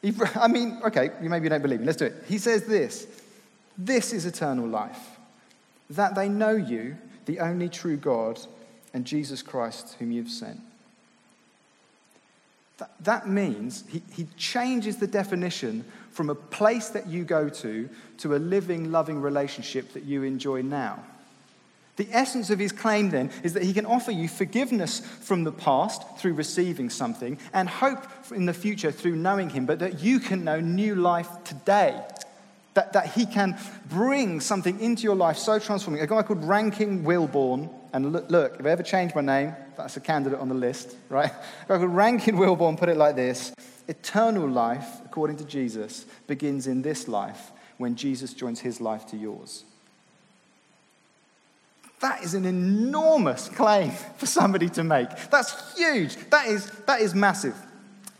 He, 0.00 0.14
I 0.34 0.48
mean, 0.48 0.80
okay, 0.86 1.10
you 1.20 1.28
maybe 1.28 1.50
don't 1.50 1.60
believe 1.60 1.80
me. 1.80 1.86
Let's 1.86 1.98
do 1.98 2.06
it. 2.06 2.14
He 2.26 2.38
says 2.38 2.64
this 2.64 3.06
This 3.76 4.14
is 4.14 4.24
eternal 4.24 4.66
life, 4.66 5.18
that 5.90 6.14
they 6.14 6.30
know 6.30 6.56
you, 6.56 6.96
the 7.26 7.40
only 7.40 7.68
true 7.68 7.98
God, 7.98 8.40
and 8.94 9.04
Jesus 9.04 9.42
Christ, 9.42 9.96
whom 9.98 10.12
you've 10.12 10.30
sent. 10.30 10.60
That, 12.78 12.92
that 13.00 13.28
means 13.28 13.84
he, 13.88 14.02
he 14.12 14.26
changes 14.36 14.96
the 14.96 15.06
definition 15.06 15.84
from 16.10 16.30
a 16.30 16.34
place 16.34 16.88
that 16.90 17.06
you 17.06 17.24
go 17.24 17.48
to 17.48 17.88
to 18.18 18.34
a 18.34 18.38
living, 18.38 18.90
loving 18.90 19.20
relationship 19.20 19.92
that 19.92 20.04
you 20.04 20.22
enjoy 20.22 20.62
now. 20.62 21.04
The 21.96 22.08
essence 22.12 22.50
of 22.50 22.60
his 22.60 22.70
claim 22.70 23.10
then 23.10 23.30
is 23.42 23.54
that 23.54 23.64
he 23.64 23.72
can 23.72 23.84
offer 23.84 24.12
you 24.12 24.28
forgiveness 24.28 25.00
from 25.00 25.42
the 25.42 25.50
past 25.50 26.04
through 26.18 26.34
receiving 26.34 26.90
something 26.90 27.38
and 27.52 27.68
hope 27.68 28.06
in 28.32 28.46
the 28.46 28.54
future 28.54 28.92
through 28.92 29.16
knowing 29.16 29.50
him, 29.50 29.66
but 29.66 29.80
that 29.80 30.00
you 30.00 30.20
can 30.20 30.44
know 30.44 30.60
new 30.60 30.94
life 30.94 31.28
today. 31.42 32.00
That, 32.78 32.92
that 32.92 33.06
he 33.06 33.26
can 33.26 33.58
bring 33.88 34.38
something 34.38 34.78
into 34.78 35.02
your 35.02 35.16
life 35.16 35.36
so 35.36 35.58
transforming. 35.58 36.00
A 36.00 36.06
guy 36.06 36.22
called 36.22 36.44
Rankin 36.44 37.02
Wilbourne, 37.02 37.68
and 37.92 38.12
look, 38.12 38.30
look, 38.30 38.56
if 38.60 38.64
I 38.64 38.68
ever 38.68 38.84
change 38.84 39.16
my 39.16 39.20
name, 39.20 39.52
that's 39.76 39.96
a 39.96 40.00
candidate 40.00 40.38
on 40.38 40.48
the 40.48 40.54
list, 40.54 40.94
right? 41.08 41.32
A 41.64 41.68
guy 41.68 41.78
called 41.78 41.90
Rankin 41.90 42.36
Wilbourne 42.36 42.76
put 42.76 42.88
it 42.88 42.96
like 42.96 43.16
this 43.16 43.52
Eternal 43.88 44.48
life, 44.48 44.86
according 45.04 45.38
to 45.38 45.44
Jesus, 45.44 46.06
begins 46.28 46.68
in 46.68 46.82
this 46.82 47.08
life 47.08 47.50
when 47.78 47.96
Jesus 47.96 48.32
joins 48.32 48.60
his 48.60 48.80
life 48.80 49.04
to 49.06 49.16
yours. 49.16 49.64
That 51.98 52.22
is 52.22 52.34
an 52.34 52.44
enormous 52.44 53.48
claim 53.48 53.90
for 54.18 54.26
somebody 54.26 54.68
to 54.68 54.84
make. 54.84 55.08
That's 55.32 55.76
huge. 55.76 56.14
That 56.30 56.46
is, 56.46 56.70
that 56.86 57.00
is 57.00 57.12
massive. 57.12 57.56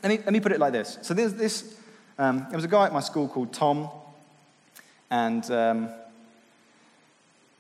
Let 0.02 0.08
me, 0.08 0.18
let 0.18 0.32
me 0.32 0.40
put 0.40 0.50
it 0.50 0.58
like 0.58 0.72
this. 0.72 0.98
So 1.02 1.14
there's 1.14 1.34
this, 1.34 1.78
um, 2.18 2.46
there 2.48 2.56
was 2.56 2.64
a 2.64 2.68
guy 2.68 2.86
at 2.86 2.92
my 2.92 2.98
school 2.98 3.28
called 3.28 3.52
Tom, 3.52 3.88
and 5.10 5.50
um, 5.50 5.88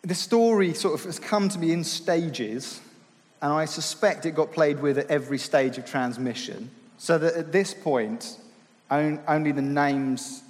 the 0.02 0.14
story 0.14 0.74
sort 0.74 0.94
of 0.94 1.04
has 1.04 1.18
come 1.18 1.48
to 1.48 1.58
me 1.58 1.72
in 1.72 1.84
stages, 1.84 2.80
and 3.42 3.52
I 3.52 3.64
suspect 3.64 4.26
it 4.26 4.34
got 4.34 4.52
played 4.52 4.80
with 4.80 4.98
at 4.98 5.10
every 5.10 5.38
stage 5.38 5.78
of 5.78 5.86
transmission, 5.86 6.70
so 6.98 7.18
that 7.18 7.34
at 7.34 7.52
this 7.52 7.74
point, 7.74 8.38
only 8.90 9.52
the 9.52 9.62
names, 9.62 10.42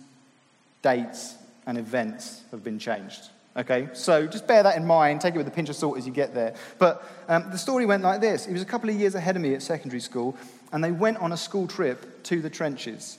dates, 0.83 1.35
and 1.67 1.77
events 1.77 2.43
have 2.51 2.63
been 2.63 2.79
changed. 2.79 3.29
Okay, 3.57 3.89
so 3.93 4.27
just 4.27 4.47
bear 4.47 4.63
that 4.63 4.77
in 4.77 4.87
mind. 4.87 5.21
Take 5.21 5.35
it 5.35 5.39
with 5.39 5.49
a 5.49 5.53
pinch 5.53 5.69
of 5.69 5.75
salt 5.75 5.99
as 5.99 6.07
you 6.07 6.13
get 6.13 6.33
there. 6.33 6.55
But 6.79 7.05
um, 7.27 7.51
the 7.51 7.59
story 7.59 7.87
went 7.87 8.05
like 8.05 8.21
this. 8.21 8.47
it 8.47 8.53
was 8.53 8.63
a 8.63 8.67
couple 8.67 8.89
of 8.89 8.95
years 8.95 9.17
ahead 9.17 9.35
of 9.35 9.43
me 9.43 9.53
at 9.55 9.63
secondary 9.63 10.01
school, 10.01 10.37
and 10.73 10.83
they 10.83 10.93
went 10.93 11.19
on 11.19 11.33
a 11.33 11.37
school 11.37 11.67
trip 11.67 12.23
to 12.25 12.41
the 12.41 12.51
trenches. 12.51 13.19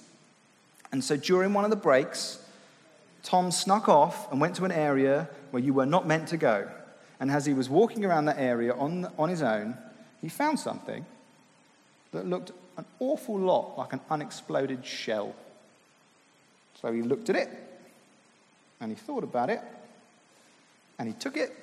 And 0.93 1.03
so 1.03 1.17
during 1.17 1.53
one 1.53 1.65
of 1.65 1.69
the 1.69 1.75
breaks, 1.75 2.39
Tom 3.23 3.51
snuck 3.51 3.89
off 3.89 4.31
and 4.31 4.39
went 4.39 4.55
to 4.55 4.65
an 4.65 4.71
area 4.71 5.29
where 5.51 5.61
you 5.61 5.73
were 5.73 5.85
not 5.85 6.07
meant 6.07 6.27
to 6.29 6.37
go. 6.37 6.69
And 7.19 7.29
as 7.29 7.45
he 7.45 7.53
was 7.53 7.69
walking 7.69 8.05
around 8.05 8.25
that 8.25 8.37
area 8.37 8.73
on, 8.73 9.11
on 9.17 9.29
his 9.29 9.41
own, 9.41 9.77
he 10.21 10.29
found 10.29 10.59
something 10.59 11.05
that 12.11 12.25
looked 12.25 12.51
an 12.77 12.85
awful 12.99 13.37
lot 13.37 13.77
like 13.77 13.93
an 13.93 13.99
unexploded 14.09 14.85
shell. 14.85 15.35
So 16.81 16.91
he 16.93 17.01
looked 17.01 17.29
at 17.29 17.35
it 17.35 17.49
and 18.79 18.89
he 18.89 18.95
thought 18.95 19.23
about 19.23 19.49
it 19.49 19.61
and 20.97 21.07
he 21.07 21.13
took 21.13 21.35
it 21.35 21.55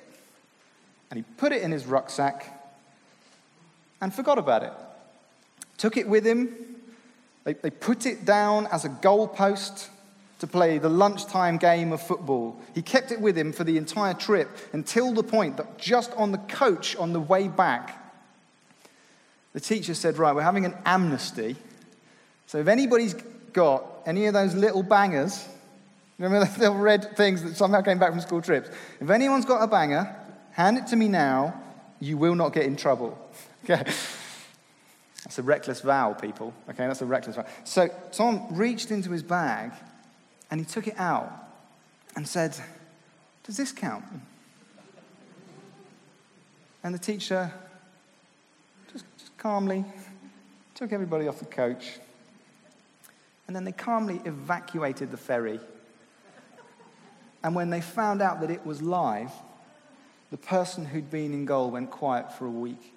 and 1.09 1.17
he 1.17 1.23
put 1.37 1.51
it 1.51 1.63
in 1.63 1.71
his 1.71 1.85
rucksack 1.85 2.53
and 3.99 4.13
forgot 4.13 4.37
about 4.37 4.63
it. 4.63 4.73
Took 5.77 5.97
it 5.97 6.07
with 6.07 6.25
him. 6.25 6.55
They, 7.43 7.53
they 7.53 7.69
put 7.69 8.05
it 8.05 8.25
down 8.25 8.67
as 8.67 8.85
a 8.85 8.89
goalpost 8.89 9.87
to 10.39 10.47
play 10.47 10.77
the 10.77 10.89
lunchtime 10.89 11.57
game 11.57 11.91
of 11.91 12.01
football. 12.01 12.59
He 12.75 12.81
kept 12.81 13.11
it 13.11 13.19
with 13.19 13.37
him 13.37 13.51
for 13.51 13.63
the 13.63 13.77
entire 13.77 14.13
trip 14.13 14.49
until 14.73 15.13
the 15.13 15.23
point 15.23 15.57
that 15.57 15.77
just 15.77 16.13
on 16.13 16.31
the 16.31 16.37
coach 16.37 16.95
on 16.95 17.13
the 17.13 17.19
way 17.19 17.47
back, 17.47 18.03
the 19.53 19.59
teacher 19.59 19.93
said, 19.93 20.17
Right, 20.17 20.35
we're 20.35 20.41
having 20.41 20.65
an 20.65 20.75
amnesty. 20.85 21.55
So 22.45 22.59
if 22.59 22.67
anybody's 22.67 23.15
got 23.53 23.83
any 24.05 24.27
of 24.27 24.33
those 24.33 24.53
little 24.53 24.83
bangers, 24.83 25.47
Remember 26.19 26.45
the 26.45 26.59
little 26.59 26.77
red 26.77 27.15
things 27.15 27.43
that 27.43 27.55
somehow 27.55 27.81
came 27.81 27.99
back 27.99 28.09
from 28.09 28.21
school 28.21 28.41
trips? 28.41 28.69
If 28.99 29.09
anyone's 29.09 29.45
got 29.45 29.61
a 29.61 29.67
banger, 29.67 30.15
hand 30.51 30.79
it 30.79 30.87
to 30.87 30.95
me 30.95 31.07
now. 31.07 31.61
You 31.99 32.17
will 32.17 32.35
not 32.35 32.53
get 32.53 32.65
in 32.65 32.75
trouble. 32.75 33.17
Okay? 33.69 33.83
That's 35.25 35.39
a 35.39 35.43
reckless 35.43 35.81
vow, 35.81 36.13
people. 36.13 36.53
Okay, 36.69 36.87
that's 36.87 37.01
a 37.01 37.05
reckless 37.05 37.35
vow. 37.35 37.45
So 37.65 37.89
Tom 38.13 38.47
reached 38.51 38.91
into 38.91 39.11
his 39.11 39.23
bag 39.23 39.73
and 40.49 40.59
he 40.59 40.65
took 40.65 40.87
it 40.87 40.95
out 40.97 41.31
and 42.15 42.27
said, 42.27 42.55
Does 43.43 43.57
this 43.57 43.71
count? 43.71 44.05
And 46.83 46.93
the 46.93 46.99
teacher 46.99 47.51
just, 48.91 49.05
just 49.17 49.37
calmly 49.37 49.83
took 50.75 50.93
everybody 50.93 51.27
off 51.27 51.39
the 51.39 51.45
coach. 51.45 51.99
And 53.47 53.55
then 53.55 53.63
they 53.63 53.71
calmly 53.71 54.21
evacuated 54.25 55.11
the 55.11 55.17
ferry 55.17 55.59
and 57.43 57.55
when 57.55 57.69
they 57.69 57.81
found 57.81 58.21
out 58.21 58.41
that 58.41 58.51
it 58.51 58.65
was 58.65 58.81
live, 58.81 59.31
the 60.31 60.37
person 60.37 60.85
who'd 60.85 61.09
been 61.09 61.33
in 61.33 61.45
goal 61.45 61.71
went 61.71 61.91
quiet 61.91 62.33
for 62.33 62.45
a 62.45 62.51
week. 62.51 62.93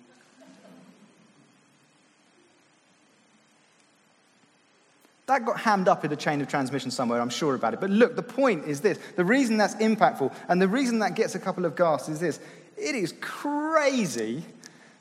That 5.31 5.45
got 5.45 5.61
hammed 5.61 5.87
up 5.87 6.03
in 6.03 6.11
the 6.11 6.17
chain 6.17 6.41
of 6.41 6.49
transmission 6.49 6.91
somewhere, 6.91 7.21
I'm 7.21 7.31
sure 7.31 7.55
about 7.55 7.73
it. 7.73 7.81
But 7.81 7.91
look, 7.91 8.17
the 8.17 8.23
point 8.23 8.67
is 8.67 8.81
this 8.81 8.99
the 9.15 9.25
reason 9.25 9.59
that's 9.59 9.77
impactful 9.77 10.35
and 10.49 10.61
the 10.61 10.67
reason 10.67 10.99
that 10.99 11.15
gets 11.15 11.37
a 11.37 11.39
couple 11.39 11.65
of 11.65 11.77
gasps 11.77 12.09
is 12.09 12.19
this 12.19 12.41
it 12.77 12.97
is 12.97 13.15
crazy 13.21 14.43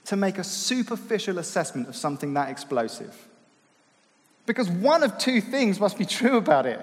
to 0.06 0.15
make 0.15 0.38
a 0.38 0.44
superficial 0.44 1.39
assessment 1.39 1.88
of 1.89 1.96
something 1.96 2.36
that 2.36 2.50
explosive. 2.50 3.28
Because 4.46 4.70
one 4.70 5.02
of 5.02 5.18
two 5.18 5.42
things 5.42 5.80
must 5.80 5.98
be 5.98 6.06
true 6.20 6.38
about 6.38 6.68
it 6.68 6.80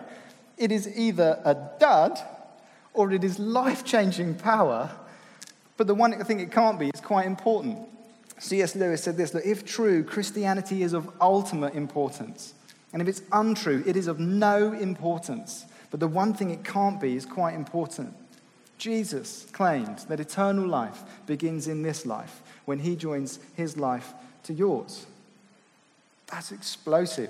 it 0.58 0.72
is 0.72 0.98
either 0.98 1.40
a 1.44 1.54
dud 1.78 2.18
or 2.94 3.12
it 3.12 3.22
is 3.22 3.38
life 3.38 3.84
changing 3.84 4.34
power. 4.34 4.90
But 5.76 5.86
the 5.86 5.94
one 5.94 6.18
thing 6.24 6.40
it 6.40 6.50
can't 6.50 6.80
be 6.80 6.88
is 6.88 7.00
quite 7.00 7.26
important. 7.26 7.78
C.S. 8.38 8.74
Lewis 8.74 9.04
said 9.04 9.16
this 9.16 9.34
Look, 9.34 9.46
if 9.46 9.64
true, 9.64 10.02
Christianity 10.02 10.82
is 10.82 10.94
of 10.94 11.08
ultimate 11.20 11.74
importance. 11.74 12.54
And 12.96 13.02
if 13.02 13.08
it's 13.08 13.20
untrue, 13.30 13.82
it 13.84 13.94
is 13.94 14.06
of 14.06 14.18
no 14.18 14.72
importance. 14.72 15.66
But 15.90 16.00
the 16.00 16.08
one 16.08 16.32
thing 16.32 16.48
it 16.48 16.64
can't 16.64 16.98
be 16.98 17.14
is 17.14 17.26
quite 17.26 17.54
important. 17.54 18.14
Jesus 18.78 19.46
claimed 19.52 19.98
that 20.08 20.18
eternal 20.18 20.66
life 20.66 21.02
begins 21.26 21.68
in 21.68 21.82
this 21.82 22.06
life 22.06 22.40
when 22.64 22.78
he 22.78 22.96
joins 22.96 23.38
his 23.54 23.76
life 23.76 24.14
to 24.44 24.54
yours. 24.54 25.04
That's 26.28 26.52
explosive. 26.52 27.28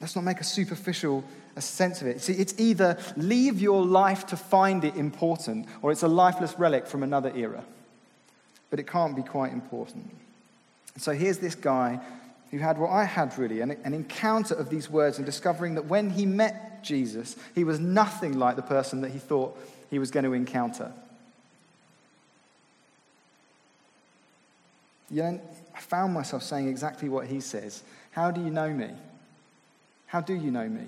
Let's 0.00 0.14
not 0.14 0.22
make 0.22 0.38
a 0.38 0.44
superficial 0.44 1.24
a 1.56 1.60
sense 1.60 2.00
of 2.00 2.06
it. 2.06 2.20
See, 2.20 2.34
it's 2.34 2.54
either 2.56 2.98
leave 3.16 3.60
your 3.60 3.84
life 3.84 4.26
to 4.26 4.36
find 4.36 4.84
it 4.84 4.94
important, 4.94 5.66
or 5.82 5.90
it's 5.90 6.04
a 6.04 6.08
lifeless 6.08 6.56
relic 6.56 6.86
from 6.86 7.02
another 7.02 7.32
era. 7.34 7.64
But 8.70 8.78
it 8.78 8.86
can't 8.86 9.16
be 9.16 9.24
quite 9.24 9.52
important. 9.52 10.08
So 10.98 11.14
here's 11.14 11.38
this 11.38 11.56
guy 11.56 11.98
who 12.50 12.58
had 12.58 12.78
what 12.78 12.90
I 12.90 13.04
had 13.04 13.36
really 13.38 13.60
an, 13.60 13.72
an 13.84 13.94
encounter 13.94 14.54
of 14.54 14.70
these 14.70 14.88
words 14.88 15.18
and 15.18 15.26
discovering 15.26 15.74
that 15.74 15.86
when 15.86 16.10
he 16.10 16.26
met 16.26 16.82
Jesus, 16.82 17.36
he 17.54 17.64
was 17.64 17.78
nothing 17.78 18.38
like 18.38 18.56
the 18.56 18.62
person 18.62 19.02
that 19.02 19.10
he 19.10 19.18
thought 19.18 19.58
he 19.90 19.98
was 19.98 20.10
going 20.10 20.24
to 20.24 20.32
encounter. 20.32 20.92
You 25.10 25.22
know, 25.22 25.40
I 25.74 25.80
found 25.80 26.12
myself 26.12 26.42
saying 26.42 26.68
exactly 26.68 27.08
what 27.08 27.26
he 27.26 27.40
says. 27.40 27.82
How 28.10 28.30
do 28.30 28.42
you 28.42 28.50
know 28.50 28.70
me? 28.70 28.90
How 30.06 30.20
do 30.20 30.34
you 30.34 30.50
know 30.50 30.68
me? 30.68 30.86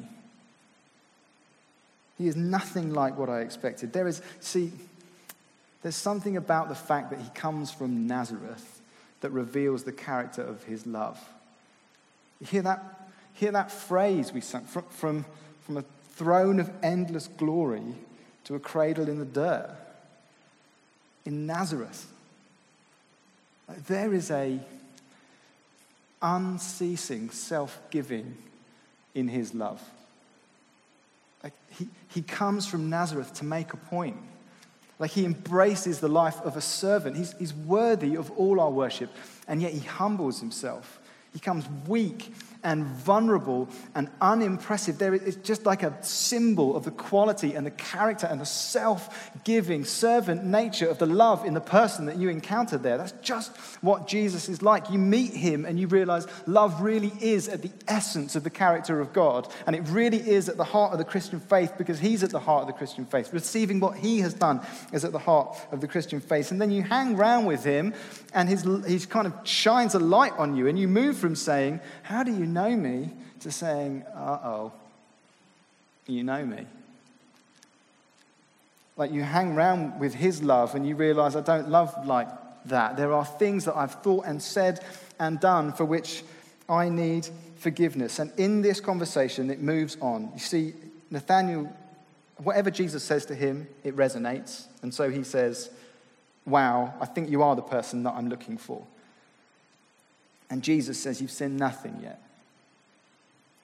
He 2.18 2.28
is 2.28 2.36
nothing 2.36 2.92
like 2.92 3.16
what 3.16 3.30
I 3.30 3.40
expected. 3.40 3.92
There 3.92 4.06
is, 4.06 4.20
see, 4.40 4.72
there's 5.82 5.96
something 5.96 6.36
about 6.36 6.68
the 6.68 6.74
fact 6.74 7.10
that 7.10 7.18
he 7.18 7.28
comes 7.30 7.70
from 7.70 8.06
Nazareth 8.06 8.80
that 9.22 9.30
reveals 9.30 9.84
the 9.84 9.92
character 9.92 10.42
of 10.42 10.64
his 10.64 10.86
love. 10.86 11.18
You 12.40 12.46
hear 12.46 12.62
that, 12.62 13.10
hear 13.34 13.52
that 13.52 13.70
phrase 13.70 14.32
we 14.32 14.40
sung 14.40 14.64
from, 14.64 14.84
from, 14.90 15.24
from 15.62 15.76
a 15.76 15.84
throne 16.14 16.58
of 16.60 16.70
endless 16.82 17.28
glory 17.28 17.94
to 18.44 18.54
a 18.54 18.60
cradle 18.60 19.08
in 19.08 19.18
the 19.18 19.24
dirt. 19.24 19.76
In 21.24 21.46
Nazareth, 21.46 22.06
there 23.86 24.12
is 24.12 24.30
a 24.30 24.58
unceasing 26.22 27.30
self 27.30 27.80
giving 27.90 28.36
in 29.14 29.28
his 29.28 29.54
love. 29.54 29.82
Like 31.42 31.52
he, 31.70 31.88
he 32.08 32.22
comes 32.22 32.66
from 32.66 32.90
Nazareth 32.90 33.34
to 33.34 33.44
make 33.44 33.72
a 33.72 33.76
point. 33.76 34.16
Like 34.98 35.12
he 35.12 35.24
embraces 35.24 36.00
the 36.00 36.08
life 36.08 36.40
of 36.42 36.56
a 36.56 36.60
servant. 36.60 37.16
He's, 37.16 37.32
he's 37.38 37.54
worthy 37.54 38.16
of 38.16 38.30
all 38.32 38.60
our 38.60 38.70
worship, 38.70 39.10
and 39.48 39.62
yet 39.62 39.72
he 39.72 39.80
humbles 39.80 40.40
himself. 40.40 40.99
He 41.32 41.38
comes 41.38 41.68
weak 41.86 42.32
and 42.62 42.84
vulnerable 42.84 43.68
and 43.94 44.08
unimpressive. 44.20 44.98
There 44.98 45.14
is 45.14 45.36
just 45.36 45.66
like 45.66 45.82
a 45.82 45.96
symbol 46.02 46.76
of 46.76 46.84
the 46.84 46.90
quality 46.90 47.54
and 47.54 47.66
the 47.66 47.70
character 47.70 48.26
and 48.26 48.40
the 48.40 48.46
self 48.46 49.30
giving 49.44 49.84
servant 49.84 50.44
nature 50.44 50.88
of 50.88 50.98
the 50.98 51.06
love 51.06 51.44
in 51.44 51.54
the 51.54 51.60
person 51.60 52.06
that 52.06 52.16
you 52.16 52.28
encounter 52.28 52.78
there. 52.78 52.98
That's 52.98 53.12
just 53.22 53.56
what 53.82 54.06
Jesus 54.06 54.48
is 54.48 54.62
like. 54.62 54.90
You 54.90 54.98
meet 54.98 55.32
him 55.32 55.64
and 55.64 55.78
you 55.78 55.86
realize 55.86 56.26
love 56.46 56.80
really 56.82 57.12
is 57.20 57.48
at 57.48 57.62
the 57.62 57.70
essence 57.88 58.36
of 58.36 58.44
the 58.44 58.50
character 58.50 59.00
of 59.00 59.12
God. 59.12 59.48
And 59.66 59.74
it 59.74 59.82
really 59.88 60.18
is 60.18 60.48
at 60.48 60.56
the 60.56 60.64
heart 60.64 60.92
of 60.92 60.98
the 60.98 61.04
Christian 61.04 61.40
faith 61.40 61.74
because 61.78 61.98
he's 61.98 62.22
at 62.22 62.30
the 62.30 62.40
heart 62.40 62.62
of 62.62 62.66
the 62.66 62.74
Christian 62.74 63.06
faith. 63.06 63.32
Receiving 63.32 63.80
what 63.80 63.96
he 63.96 64.20
has 64.20 64.34
done 64.34 64.60
is 64.92 65.04
at 65.04 65.12
the 65.12 65.18
heart 65.18 65.56
of 65.72 65.80
the 65.80 65.88
Christian 65.88 66.20
faith. 66.20 66.50
And 66.50 66.60
then 66.60 66.70
you 66.70 66.82
hang 66.82 67.16
around 67.16 67.46
with 67.46 67.64
him 67.64 67.94
and 68.34 68.48
his, 68.48 68.66
he 68.86 68.98
kind 69.06 69.26
of 69.26 69.34
shines 69.44 69.94
a 69.94 69.98
light 69.98 70.32
on 70.38 70.56
you 70.56 70.66
and 70.66 70.78
you 70.78 70.88
move 70.88 71.16
from 71.16 71.34
saying, 71.34 71.80
How 72.02 72.22
do 72.22 72.32
you 72.32 72.46
know 72.52 72.76
me? 72.76 73.10
to 73.40 73.50
saying, 73.50 74.04
Uh 74.14 74.38
oh, 74.44 74.72
you 76.06 76.22
know 76.22 76.44
me. 76.44 76.66
Like 78.96 79.12
you 79.12 79.22
hang 79.22 79.52
around 79.52 79.98
with 79.98 80.14
his 80.14 80.42
love 80.42 80.74
and 80.74 80.86
you 80.86 80.94
realize 80.94 81.34
I 81.34 81.40
don't 81.40 81.70
love 81.70 82.06
like 82.06 82.28
that. 82.66 82.96
There 82.96 83.12
are 83.12 83.24
things 83.24 83.64
that 83.64 83.76
I've 83.76 83.94
thought 84.02 84.26
and 84.26 84.42
said 84.42 84.84
and 85.18 85.40
done 85.40 85.72
for 85.72 85.84
which 85.84 86.22
I 86.68 86.88
need 86.88 87.28
forgiveness. 87.56 88.18
And 88.18 88.30
in 88.38 88.62
this 88.62 88.80
conversation, 88.80 89.50
it 89.50 89.60
moves 89.60 89.96
on. 90.00 90.30
You 90.34 90.40
see, 90.40 90.74
Nathaniel, 91.10 91.74
whatever 92.38 92.70
Jesus 92.70 93.02
says 93.02 93.24
to 93.26 93.34
him, 93.34 93.66
it 93.84 93.96
resonates. 93.96 94.66
And 94.82 94.92
so 94.92 95.08
he 95.10 95.24
says, 95.24 95.70
Wow, 96.44 96.94
I 97.00 97.06
think 97.06 97.30
you 97.30 97.42
are 97.42 97.56
the 97.56 97.62
person 97.62 98.02
that 98.02 98.14
I'm 98.14 98.28
looking 98.28 98.58
for. 98.58 98.84
And 100.50 100.62
Jesus 100.62 100.98
says, 100.98 101.22
You've 101.22 101.30
seen 101.30 101.56
nothing 101.56 102.00
yet. 102.02 102.20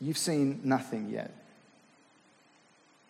You've 0.01 0.19
seen 0.19 0.61
nothing 0.65 1.09
yet. 1.11 1.31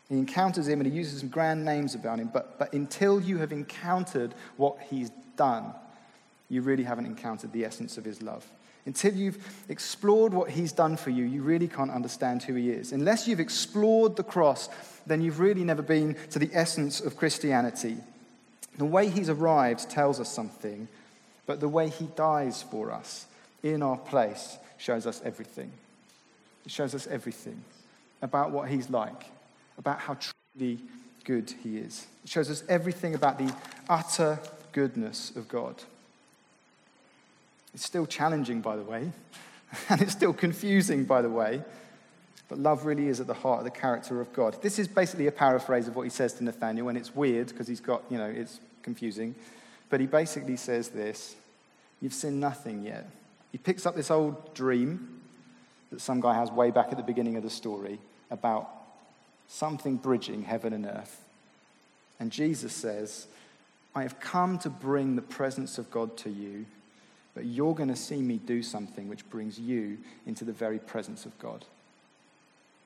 He 0.08 0.16
encounters 0.16 0.68
him 0.68 0.80
and 0.80 0.90
he 0.90 0.96
uses 0.96 1.20
some 1.20 1.28
grand 1.28 1.64
names 1.64 1.94
about 1.94 2.18
him, 2.18 2.30
but, 2.32 2.58
but 2.58 2.72
until 2.72 3.20
you 3.20 3.38
have 3.38 3.52
encountered 3.52 4.34
what 4.56 4.78
he's 4.88 5.10
done, 5.36 5.74
you 6.48 6.62
really 6.62 6.84
haven't 6.84 7.06
encountered 7.06 7.52
the 7.52 7.64
essence 7.64 7.98
of 7.98 8.04
his 8.04 8.22
love. 8.22 8.46
Until 8.86 9.14
you've 9.14 9.44
explored 9.68 10.32
what 10.32 10.48
he's 10.48 10.70
done 10.70 10.96
for 10.96 11.10
you, 11.10 11.24
you 11.24 11.42
really 11.42 11.66
can't 11.66 11.90
understand 11.90 12.44
who 12.44 12.54
he 12.54 12.70
is. 12.70 12.92
Unless 12.92 13.26
you've 13.26 13.40
explored 13.40 14.14
the 14.14 14.22
cross, 14.22 14.68
then 15.06 15.20
you've 15.20 15.40
really 15.40 15.64
never 15.64 15.82
been 15.82 16.14
to 16.30 16.38
the 16.38 16.50
essence 16.52 17.00
of 17.00 17.16
Christianity. 17.16 17.96
The 18.78 18.84
way 18.84 19.08
he's 19.08 19.28
arrived 19.28 19.90
tells 19.90 20.20
us 20.20 20.32
something, 20.32 20.86
but 21.46 21.58
the 21.58 21.68
way 21.68 21.88
he 21.88 22.06
dies 22.14 22.62
for 22.62 22.92
us 22.92 23.26
in 23.64 23.82
our 23.82 23.96
place 23.96 24.56
shows 24.78 25.04
us 25.04 25.20
everything. 25.24 25.72
It 26.66 26.72
shows 26.72 26.94
us 26.94 27.06
everything 27.06 27.64
about 28.20 28.50
what 28.50 28.68
he's 28.68 28.90
like, 28.90 29.30
about 29.78 30.00
how 30.00 30.18
truly 30.54 30.80
good 31.24 31.54
he 31.62 31.78
is. 31.78 32.06
It 32.24 32.30
shows 32.30 32.50
us 32.50 32.64
everything 32.68 33.14
about 33.14 33.38
the 33.38 33.54
utter 33.88 34.40
goodness 34.72 35.32
of 35.36 35.48
God. 35.48 35.76
It's 37.72 37.84
still 37.84 38.04
challenging, 38.04 38.60
by 38.60 38.76
the 38.76 38.82
way, 38.82 39.12
and 39.88 40.02
it's 40.02 40.12
still 40.12 40.32
confusing, 40.32 41.04
by 41.04 41.22
the 41.22 41.30
way. 41.30 41.62
But 42.48 42.58
love 42.58 42.84
really 42.84 43.08
is 43.08 43.20
at 43.20 43.26
the 43.26 43.34
heart 43.34 43.58
of 43.58 43.64
the 43.64 43.70
character 43.70 44.20
of 44.20 44.32
God. 44.32 44.60
This 44.62 44.78
is 44.78 44.88
basically 44.88 45.28
a 45.28 45.32
paraphrase 45.32 45.88
of 45.88 45.96
what 45.96 46.02
he 46.02 46.10
says 46.10 46.32
to 46.34 46.44
Nathaniel, 46.44 46.88
and 46.88 46.98
it's 46.98 47.14
weird 47.14 47.48
because 47.48 47.68
he's 47.68 47.80
got, 47.80 48.02
you 48.10 48.18
know, 48.18 48.26
it's 48.26 48.60
confusing. 48.82 49.34
But 49.88 50.00
he 50.00 50.06
basically 50.06 50.56
says 50.56 50.88
this 50.88 51.36
You've 52.00 52.14
seen 52.14 52.40
nothing 52.40 52.82
yet. 52.84 53.08
He 53.52 53.58
picks 53.58 53.86
up 53.86 53.94
this 53.94 54.10
old 54.10 54.52
dream 54.54 55.15
that 55.90 56.00
some 56.00 56.20
guy 56.20 56.34
has 56.34 56.50
way 56.50 56.70
back 56.70 56.88
at 56.90 56.96
the 56.96 57.02
beginning 57.02 57.36
of 57.36 57.42
the 57.42 57.50
story 57.50 57.98
about 58.30 58.68
something 59.48 59.96
bridging 59.96 60.42
heaven 60.42 60.72
and 60.72 60.86
earth. 60.86 61.22
And 62.18 62.32
Jesus 62.32 62.72
says, 62.72 63.26
I 63.94 64.02
have 64.02 64.18
come 64.20 64.58
to 64.60 64.70
bring 64.70 65.16
the 65.16 65.22
presence 65.22 65.78
of 65.78 65.90
God 65.90 66.16
to 66.18 66.30
you, 66.30 66.66
but 67.34 67.44
you're 67.44 67.74
going 67.74 67.88
to 67.88 67.96
see 67.96 68.20
me 68.20 68.38
do 68.38 68.62
something 68.62 69.08
which 69.08 69.28
brings 69.30 69.58
you 69.58 69.98
into 70.26 70.44
the 70.44 70.52
very 70.52 70.78
presence 70.78 71.24
of 71.24 71.38
God. 71.38 71.64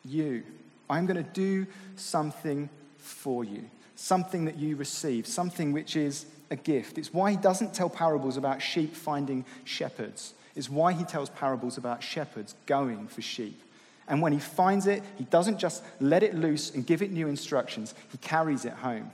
You. 0.04 0.42
I'm 0.88 1.06
going 1.06 1.22
to 1.22 1.30
do 1.30 1.66
something 1.96 2.68
for 2.98 3.44
you, 3.44 3.64
something 3.96 4.44
that 4.46 4.56
you 4.56 4.76
receive, 4.76 5.26
something 5.26 5.72
which 5.72 5.96
is 5.96 6.26
a 6.50 6.56
gift. 6.56 6.98
It's 6.98 7.14
why 7.14 7.30
he 7.30 7.36
doesn't 7.36 7.74
tell 7.74 7.88
parables 7.88 8.36
about 8.36 8.60
sheep 8.60 8.94
finding 8.94 9.44
shepherds 9.64 10.34
is 10.60 10.68
why 10.68 10.92
he 10.92 11.04
tells 11.04 11.30
parables 11.30 11.78
about 11.78 12.02
shepherds 12.02 12.54
going 12.66 13.08
for 13.08 13.22
sheep. 13.22 13.58
And 14.06 14.20
when 14.20 14.32
he 14.32 14.38
finds 14.38 14.86
it, 14.86 15.02
he 15.16 15.24
doesn't 15.24 15.58
just 15.58 15.82
let 16.00 16.22
it 16.22 16.34
loose 16.34 16.70
and 16.70 16.86
give 16.86 17.00
it 17.00 17.10
new 17.10 17.28
instructions, 17.28 17.94
he 18.12 18.18
carries 18.18 18.66
it 18.66 18.74
home. 18.74 19.10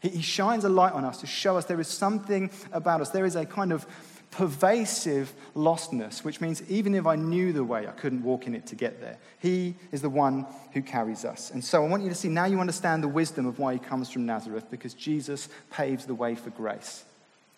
He 0.00 0.22
shines 0.22 0.64
a 0.64 0.70
light 0.70 0.94
on 0.94 1.04
us 1.04 1.20
to 1.20 1.26
show 1.26 1.58
us 1.58 1.66
there 1.66 1.80
is 1.80 1.88
something 1.88 2.50
about 2.72 3.02
us. 3.02 3.10
There 3.10 3.26
is 3.26 3.36
a 3.36 3.44
kind 3.44 3.70
of 3.70 3.86
pervasive 4.30 5.34
lostness, 5.54 6.24
which 6.24 6.40
means 6.40 6.62
even 6.70 6.94
if 6.94 7.04
I 7.04 7.16
knew 7.16 7.52
the 7.52 7.64
way, 7.64 7.86
I 7.86 7.90
couldn't 7.90 8.22
walk 8.22 8.46
in 8.46 8.54
it 8.54 8.66
to 8.68 8.74
get 8.74 9.02
there. 9.02 9.18
He 9.40 9.74
is 9.92 10.00
the 10.00 10.08
one 10.08 10.46
who 10.72 10.80
carries 10.80 11.26
us. 11.26 11.50
And 11.50 11.62
so 11.62 11.84
I 11.84 11.88
want 11.88 12.02
you 12.02 12.08
to 12.08 12.14
see 12.14 12.28
now 12.28 12.46
you 12.46 12.60
understand 12.60 13.02
the 13.02 13.08
wisdom 13.08 13.44
of 13.44 13.58
why 13.58 13.74
he 13.74 13.78
comes 13.78 14.10
from 14.10 14.24
Nazareth, 14.24 14.70
because 14.70 14.94
Jesus 14.94 15.50
paves 15.70 16.06
the 16.06 16.14
way 16.14 16.34
for 16.34 16.48
grace. 16.48 17.04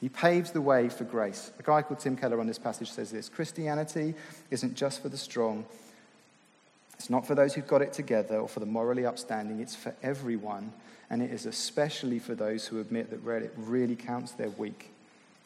He 0.03 0.09
paves 0.09 0.51
the 0.51 0.61
way 0.61 0.89
for 0.89 1.05
grace. 1.05 1.53
A 1.61 1.63
guy 1.63 1.81
called 1.81 2.01
Tim 2.01 2.17
Keller 2.17 2.41
on 2.41 2.49
this 2.49 2.59
passage 2.59 2.91
says 2.91 3.13
this 3.13 3.29
Christianity 3.29 4.15
isn't 4.51 4.75
just 4.75 5.01
for 5.01 5.09
the 5.09 5.17
strong, 5.17 5.65
it's 6.95 7.09
not 7.09 7.25
for 7.25 7.37
those 7.37 7.55
who've 7.55 7.67
got 7.67 7.83
it 7.83 7.93
together 7.93 8.37
or 8.39 8.49
for 8.49 8.59
the 8.61 8.67
morally 8.67 9.07
upstanding, 9.07 9.61
it's 9.61 9.77
for 9.77 9.95
everyone. 10.03 10.73
And 11.09 11.23
it 11.23 11.31
is 11.31 11.47
especially 11.47 12.19
for 12.19 12.35
those 12.35 12.67
who 12.67 12.81
admit 12.81 13.11
that 13.11 13.43
it 13.43 13.55
really 13.57 13.95
counts 13.95 14.33
they're 14.33 14.51
weak 14.51 14.92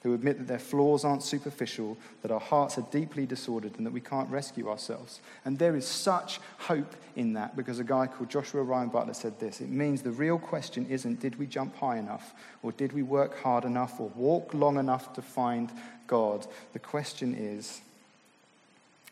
who 0.06 0.14
admit 0.14 0.38
that 0.38 0.46
their 0.46 0.60
flaws 0.60 1.04
aren't 1.04 1.24
superficial, 1.24 1.98
that 2.22 2.30
our 2.30 2.38
hearts 2.38 2.78
are 2.78 2.86
deeply 2.92 3.26
disordered, 3.26 3.76
and 3.76 3.84
that 3.84 3.92
we 3.92 4.00
can't 4.00 4.30
rescue 4.30 4.68
ourselves. 4.68 5.18
And 5.44 5.58
there 5.58 5.74
is 5.74 5.84
such 5.84 6.38
hope 6.58 6.94
in 7.16 7.32
that 7.32 7.56
because 7.56 7.80
a 7.80 7.84
guy 7.84 8.06
called 8.06 8.30
Joshua 8.30 8.62
Ryan 8.62 8.88
Butler 8.88 9.14
said 9.14 9.40
this 9.40 9.60
it 9.60 9.68
means 9.68 10.02
the 10.02 10.12
real 10.12 10.38
question 10.38 10.86
isn't 10.86 11.18
did 11.18 11.36
we 11.40 11.46
jump 11.46 11.74
high 11.74 11.96
enough, 11.96 12.34
or 12.62 12.70
did 12.70 12.92
we 12.92 13.02
work 13.02 13.42
hard 13.42 13.64
enough, 13.64 13.98
or 13.98 14.08
walk 14.14 14.54
long 14.54 14.78
enough 14.78 15.12
to 15.14 15.22
find 15.22 15.72
God. 16.06 16.46
The 16.72 16.78
question 16.78 17.34
is 17.34 17.80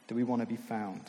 do 0.07 0.15
we 0.15 0.23
want 0.23 0.43
to 0.43 0.47
be 0.47 0.57
found? 0.57 1.01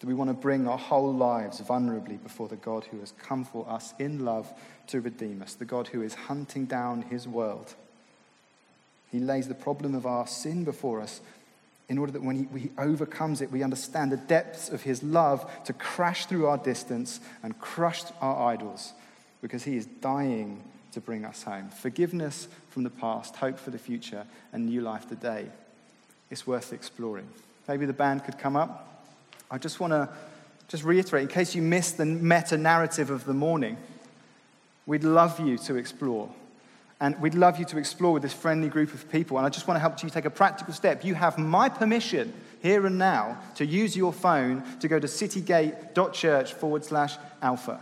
Do 0.00 0.08
we 0.08 0.14
want 0.14 0.28
to 0.28 0.34
bring 0.34 0.68
our 0.68 0.76
whole 0.76 1.14
lives 1.14 1.62
vulnerably 1.62 2.22
before 2.22 2.48
the 2.48 2.56
God 2.56 2.84
who 2.90 3.00
has 3.00 3.14
come 3.22 3.44
for 3.44 3.66
us 3.66 3.94
in 3.98 4.26
love 4.26 4.52
to 4.88 5.00
redeem 5.00 5.40
us, 5.40 5.54
the 5.54 5.64
God 5.64 5.88
who 5.88 6.02
is 6.02 6.12
hunting 6.12 6.66
down 6.66 7.00
his 7.00 7.26
world? 7.26 7.76
He 9.12 9.20
lays 9.20 9.46
the 9.46 9.54
problem 9.54 9.94
of 9.94 10.06
our 10.06 10.26
sin 10.26 10.64
before 10.64 11.02
us 11.02 11.20
in 11.88 11.98
order 11.98 12.12
that 12.12 12.22
when 12.22 12.48
he, 12.50 12.58
he, 12.58 12.70
overcomes 12.78 13.42
it, 13.42 13.52
we 13.52 13.62
understand 13.62 14.10
the 14.10 14.16
depths 14.16 14.70
of 14.70 14.82
his 14.82 15.02
love 15.02 15.48
to 15.64 15.74
crash 15.74 16.24
through 16.24 16.46
our 16.46 16.56
distance 16.56 17.20
and 17.42 17.58
crush 17.58 18.02
our 18.22 18.50
idols 18.50 18.94
because 19.42 19.64
he 19.64 19.76
is 19.76 19.84
dying 19.84 20.62
to 20.92 21.00
bring 21.00 21.26
us 21.26 21.42
home. 21.42 21.68
Forgiveness 21.68 22.48
from 22.70 22.84
the 22.84 22.90
past, 22.90 23.36
hope 23.36 23.58
for 23.58 23.70
the 23.70 23.78
future, 23.78 24.24
and 24.54 24.64
new 24.64 24.80
life 24.80 25.06
today. 25.06 25.46
It's 26.30 26.46
worth 26.46 26.72
exploring. 26.72 27.28
Maybe 27.68 27.84
the 27.84 27.92
band 27.92 28.24
could 28.24 28.38
come 28.38 28.56
up. 28.56 29.04
I 29.50 29.58
just 29.58 29.78
want 29.78 29.92
to 29.92 30.08
just 30.68 30.84
reiterate, 30.84 31.24
in 31.24 31.28
case 31.28 31.54
you 31.54 31.60
missed 31.60 31.98
the 31.98 32.06
meta 32.06 32.56
narrative 32.56 33.10
of 33.10 33.26
the 33.26 33.34
morning, 33.34 33.76
we'd 34.86 35.04
love 35.04 35.38
you 35.38 35.58
to 35.58 35.76
explore 35.76 36.30
and 37.02 37.20
we'd 37.20 37.34
love 37.34 37.58
you 37.58 37.64
to 37.64 37.78
explore 37.78 38.12
with 38.12 38.22
this 38.22 38.32
friendly 38.32 38.68
group 38.68 38.94
of 38.94 39.10
people. 39.10 39.36
And 39.36 39.44
I 39.44 39.50
just 39.50 39.66
want 39.66 39.74
to 39.74 39.80
help 39.80 40.00
you 40.04 40.08
take 40.08 40.24
a 40.24 40.30
practical 40.30 40.72
step. 40.72 41.04
You 41.04 41.16
have 41.16 41.36
my 41.36 41.68
permission 41.68 42.32
here 42.62 42.86
and 42.86 42.96
now 42.96 43.38
to 43.56 43.66
use 43.66 43.96
your 43.96 44.12
phone 44.12 44.62
to 44.78 44.86
go 44.86 45.00
to 45.00 45.08
citygate.church 45.08 46.54
forward 46.54 46.84
slash 46.84 47.16
alpha. 47.42 47.80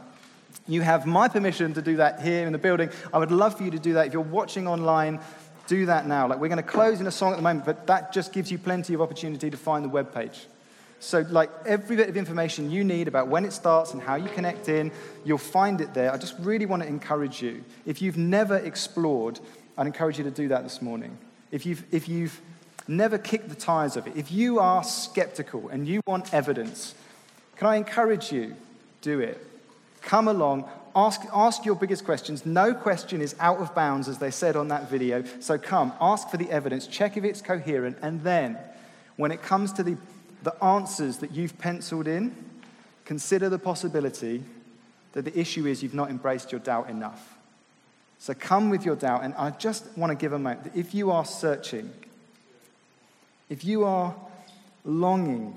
You 0.66 0.80
have 0.80 1.04
my 1.04 1.28
permission 1.28 1.74
to 1.74 1.82
do 1.82 1.96
that 1.96 2.22
here 2.22 2.46
in 2.46 2.52
the 2.54 2.58
building. 2.58 2.88
I 3.12 3.18
would 3.18 3.30
love 3.30 3.58
for 3.58 3.62
you 3.62 3.70
to 3.72 3.78
do 3.78 3.92
that. 3.92 4.06
If 4.06 4.14
you're 4.14 4.22
watching 4.22 4.66
online, 4.66 5.20
do 5.66 5.84
that 5.84 6.06
now. 6.06 6.26
Like 6.26 6.40
we're 6.40 6.48
going 6.48 6.56
to 6.56 6.62
close 6.62 6.98
in 6.98 7.06
a 7.06 7.10
song 7.10 7.32
at 7.34 7.36
the 7.36 7.42
moment, 7.42 7.66
but 7.66 7.86
that 7.88 8.14
just 8.14 8.32
gives 8.32 8.50
you 8.50 8.56
plenty 8.56 8.94
of 8.94 9.02
opportunity 9.02 9.50
to 9.50 9.56
find 9.58 9.84
the 9.84 9.90
web 9.90 10.14
page. 10.14 10.46
So, 11.00 11.24
like 11.30 11.50
every 11.64 11.96
bit 11.96 12.10
of 12.10 12.16
information 12.18 12.70
you 12.70 12.84
need 12.84 13.08
about 13.08 13.28
when 13.28 13.46
it 13.46 13.52
starts 13.52 13.94
and 13.94 14.02
how 14.02 14.16
you 14.16 14.28
connect 14.28 14.68
in, 14.68 14.92
you'll 15.24 15.38
find 15.38 15.80
it 15.80 15.94
there. 15.94 16.12
I 16.12 16.18
just 16.18 16.34
really 16.38 16.66
want 16.66 16.82
to 16.82 16.88
encourage 16.88 17.40
you. 17.40 17.64
If 17.86 18.02
you've 18.02 18.18
never 18.18 18.58
explored, 18.58 19.40
I'd 19.78 19.86
encourage 19.86 20.18
you 20.18 20.24
to 20.24 20.30
do 20.30 20.48
that 20.48 20.62
this 20.62 20.82
morning. 20.82 21.16
If 21.50 21.64
you've, 21.64 21.82
if 21.90 22.06
you've 22.06 22.38
never 22.86 23.16
kicked 23.16 23.48
the 23.48 23.54
tires 23.54 23.96
of 23.96 24.06
it, 24.06 24.12
if 24.14 24.30
you 24.30 24.58
are 24.58 24.84
skeptical 24.84 25.70
and 25.70 25.88
you 25.88 26.02
want 26.06 26.34
evidence, 26.34 26.94
can 27.56 27.68
I 27.68 27.76
encourage 27.76 28.30
you? 28.30 28.54
Do 29.00 29.20
it. 29.20 29.46
Come 30.02 30.28
along, 30.28 30.68
ask, 30.94 31.22
ask 31.32 31.64
your 31.64 31.76
biggest 31.76 32.04
questions. 32.04 32.44
No 32.44 32.74
question 32.74 33.22
is 33.22 33.34
out 33.40 33.58
of 33.58 33.74
bounds, 33.74 34.06
as 34.06 34.18
they 34.18 34.30
said 34.30 34.54
on 34.54 34.68
that 34.68 34.90
video. 34.90 35.24
So 35.40 35.56
come, 35.56 35.94
ask 35.98 36.28
for 36.28 36.36
the 36.36 36.50
evidence, 36.50 36.86
check 36.86 37.16
if 37.16 37.24
it's 37.24 37.40
coherent, 37.40 37.96
and 38.02 38.22
then 38.22 38.58
when 39.16 39.30
it 39.30 39.42
comes 39.42 39.72
to 39.74 39.82
the, 39.82 39.96
the 40.42 40.64
answers 40.64 41.18
that 41.18 41.32
you've 41.32 41.58
penciled 41.58 42.06
in, 42.06 42.34
consider 43.04 43.48
the 43.48 43.58
possibility 43.58 44.42
that 45.12 45.24
the 45.24 45.38
issue 45.38 45.66
is 45.66 45.82
you've 45.82 45.94
not 45.94 46.10
embraced 46.10 46.52
your 46.52 46.60
doubt 46.60 46.88
enough. 46.88 47.36
So 48.18 48.34
come 48.34 48.70
with 48.70 48.84
your 48.84 48.96
doubt, 48.96 49.24
and 49.24 49.34
I 49.34 49.50
just 49.50 49.86
want 49.96 50.10
to 50.10 50.14
give 50.14 50.32
a 50.32 50.38
moment 50.38 50.64
that 50.64 50.76
if 50.76 50.94
you 50.94 51.10
are 51.10 51.24
searching, 51.24 51.90
if 53.48 53.64
you 53.64 53.84
are 53.84 54.14
longing 54.84 55.56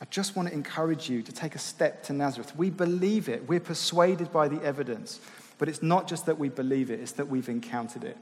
I 0.00 0.04
just 0.10 0.36
want 0.36 0.48
to 0.48 0.54
encourage 0.54 1.10
you 1.10 1.22
to 1.22 1.32
take 1.32 1.54
a 1.54 1.58
step 1.58 2.04
to 2.04 2.12
Nazareth. 2.12 2.54
We 2.56 2.70
believe 2.70 3.28
it, 3.28 3.48
we're 3.48 3.58
persuaded 3.60 4.32
by 4.32 4.48
the 4.48 4.62
evidence. 4.62 5.18
But 5.58 5.68
it's 5.68 5.82
not 5.82 6.06
just 6.06 6.26
that 6.26 6.38
we 6.38 6.48
believe 6.48 6.90
it, 6.90 7.00
it's 7.00 7.12
that 7.12 7.26
we've 7.26 7.48
encountered 7.48 8.04
it. 8.04 8.16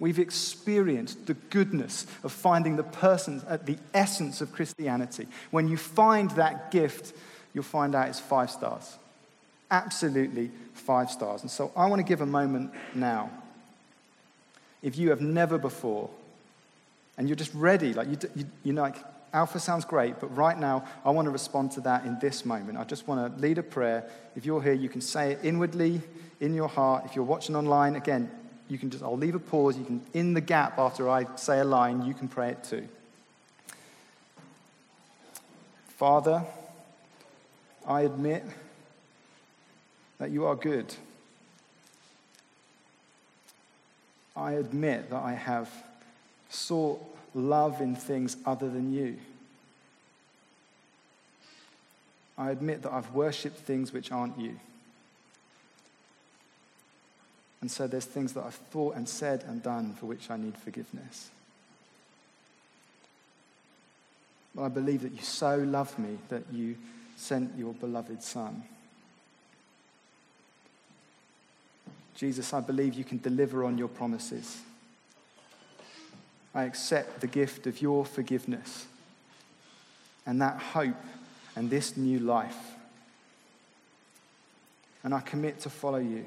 We've 0.00 0.18
experienced 0.18 1.26
the 1.26 1.34
goodness 1.34 2.06
of 2.24 2.32
finding 2.32 2.76
the 2.76 2.82
person 2.82 3.42
at 3.48 3.66
the 3.66 3.78
essence 3.92 4.40
of 4.40 4.52
Christianity. 4.52 5.28
When 5.50 5.68
you 5.68 5.76
find 5.76 6.30
that 6.32 6.70
gift, 6.70 7.12
you'll 7.52 7.64
find 7.64 7.94
out 7.94 8.08
it's 8.08 8.20
five 8.20 8.50
stars. 8.50 8.98
Absolutely 9.70 10.50
five 10.72 11.10
stars. 11.10 11.42
And 11.42 11.50
so 11.50 11.72
I 11.76 11.86
want 11.86 12.00
to 12.00 12.04
give 12.04 12.20
a 12.20 12.26
moment 12.26 12.72
now. 12.94 13.30
If 14.82 14.98
you 14.98 15.10
have 15.10 15.20
never 15.20 15.56
before, 15.56 16.10
and 17.16 17.28
you're 17.28 17.36
just 17.36 17.54
ready, 17.54 17.94
like 17.94 18.08
you, 18.08 18.18
you, 18.34 18.46
you're 18.64 18.74
like, 18.74 18.96
Alpha 19.32 19.58
sounds 19.58 19.84
great, 19.84 20.20
but 20.20 20.28
right 20.36 20.58
now, 20.58 20.84
I 21.04 21.10
want 21.10 21.26
to 21.26 21.30
respond 21.30 21.72
to 21.72 21.80
that 21.82 22.04
in 22.04 22.18
this 22.20 22.44
moment. 22.44 22.78
I 22.78 22.84
just 22.84 23.08
want 23.08 23.34
to 23.34 23.40
lead 23.40 23.58
a 23.58 23.62
prayer. 23.62 24.08
If 24.36 24.46
you're 24.46 24.62
here, 24.62 24.74
you 24.74 24.88
can 24.88 25.00
say 25.00 25.32
it 25.32 25.40
inwardly 25.42 26.00
in 26.40 26.54
your 26.54 26.68
heart. 26.68 27.04
If 27.04 27.16
you're 27.16 27.24
watching 27.24 27.56
online, 27.56 27.96
again, 27.96 28.30
you 28.68 28.78
can 28.78 28.90
just, 28.90 29.02
I'll 29.02 29.16
leave 29.16 29.34
a 29.34 29.40
pause. 29.40 29.76
You 29.76 29.84
can, 29.84 30.00
in 30.14 30.34
the 30.34 30.40
gap 30.40 30.78
after 30.78 31.08
I 31.08 31.26
say 31.36 31.60
a 31.60 31.64
line, 31.64 32.04
you 32.04 32.14
can 32.14 32.28
pray 32.28 32.50
it 32.50 32.64
too. 32.64 32.88
Father, 35.88 36.42
I 37.86 38.02
admit 38.02 38.44
that 40.18 40.30
you 40.30 40.46
are 40.46 40.56
good. 40.56 40.94
I 44.36 44.52
admit 44.52 45.10
that 45.10 45.22
I 45.22 45.34
have 45.34 45.70
sought 46.48 47.00
love 47.34 47.80
in 47.80 47.94
things 47.94 48.36
other 48.46 48.68
than 48.68 48.92
you. 48.92 49.16
I 52.36 52.50
admit 52.50 52.82
that 52.82 52.92
I've 52.92 53.12
worshipped 53.12 53.58
things 53.58 53.92
which 53.92 54.10
aren't 54.10 54.38
you. 54.38 54.58
And 57.64 57.70
so 57.70 57.86
there's 57.86 58.04
things 58.04 58.34
that 58.34 58.44
I've 58.44 58.52
thought 58.52 58.94
and 58.94 59.08
said 59.08 59.42
and 59.48 59.62
done 59.62 59.94
for 59.94 60.04
which 60.04 60.30
I 60.30 60.36
need 60.36 60.54
forgiveness. 60.54 61.30
But 64.54 64.64
I 64.64 64.68
believe 64.68 65.00
that 65.00 65.12
you 65.12 65.22
so 65.22 65.56
loved 65.56 65.98
me 65.98 66.18
that 66.28 66.42
you 66.52 66.76
sent 67.16 67.56
your 67.56 67.72
beloved 67.72 68.22
Son. 68.22 68.64
Jesus, 72.14 72.52
I 72.52 72.60
believe 72.60 72.92
you 72.92 73.02
can 73.02 73.16
deliver 73.16 73.64
on 73.64 73.78
your 73.78 73.88
promises. 73.88 74.58
I 76.54 76.64
accept 76.64 77.22
the 77.22 77.26
gift 77.26 77.66
of 77.66 77.80
your 77.80 78.04
forgiveness 78.04 78.84
and 80.26 80.38
that 80.42 80.60
hope 80.60 81.02
and 81.56 81.70
this 81.70 81.96
new 81.96 82.18
life. 82.18 82.74
And 85.02 85.14
I 85.14 85.20
commit 85.20 85.60
to 85.60 85.70
follow 85.70 85.96
you. 85.96 86.26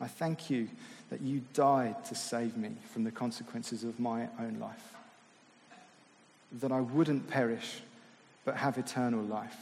I 0.00 0.06
thank 0.06 0.50
you 0.50 0.68
that 1.10 1.20
you 1.20 1.42
died 1.54 2.04
to 2.06 2.14
save 2.14 2.56
me 2.56 2.72
from 2.92 3.04
the 3.04 3.10
consequences 3.10 3.84
of 3.84 3.98
my 3.98 4.28
own 4.38 4.58
life, 4.60 4.94
that 6.60 6.72
I 6.72 6.80
wouldn't 6.80 7.28
perish 7.30 7.80
but 8.44 8.56
have 8.56 8.78
eternal 8.78 9.22
life, 9.22 9.56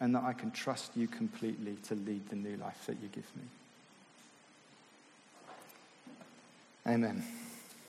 and 0.00 0.14
that 0.14 0.22
I 0.22 0.32
can 0.32 0.50
trust 0.50 0.92
you 0.96 1.06
completely 1.06 1.76
to 1.88 1.94
lead 1.94 2.28
the 2.28 2.36
new 2.36 2.56
life 2.56 2.84
that 2.86 2.96
you 3.02 3.08
give 3.08 3.30
me. 3.36 3.42
Amen. 6.86 7.24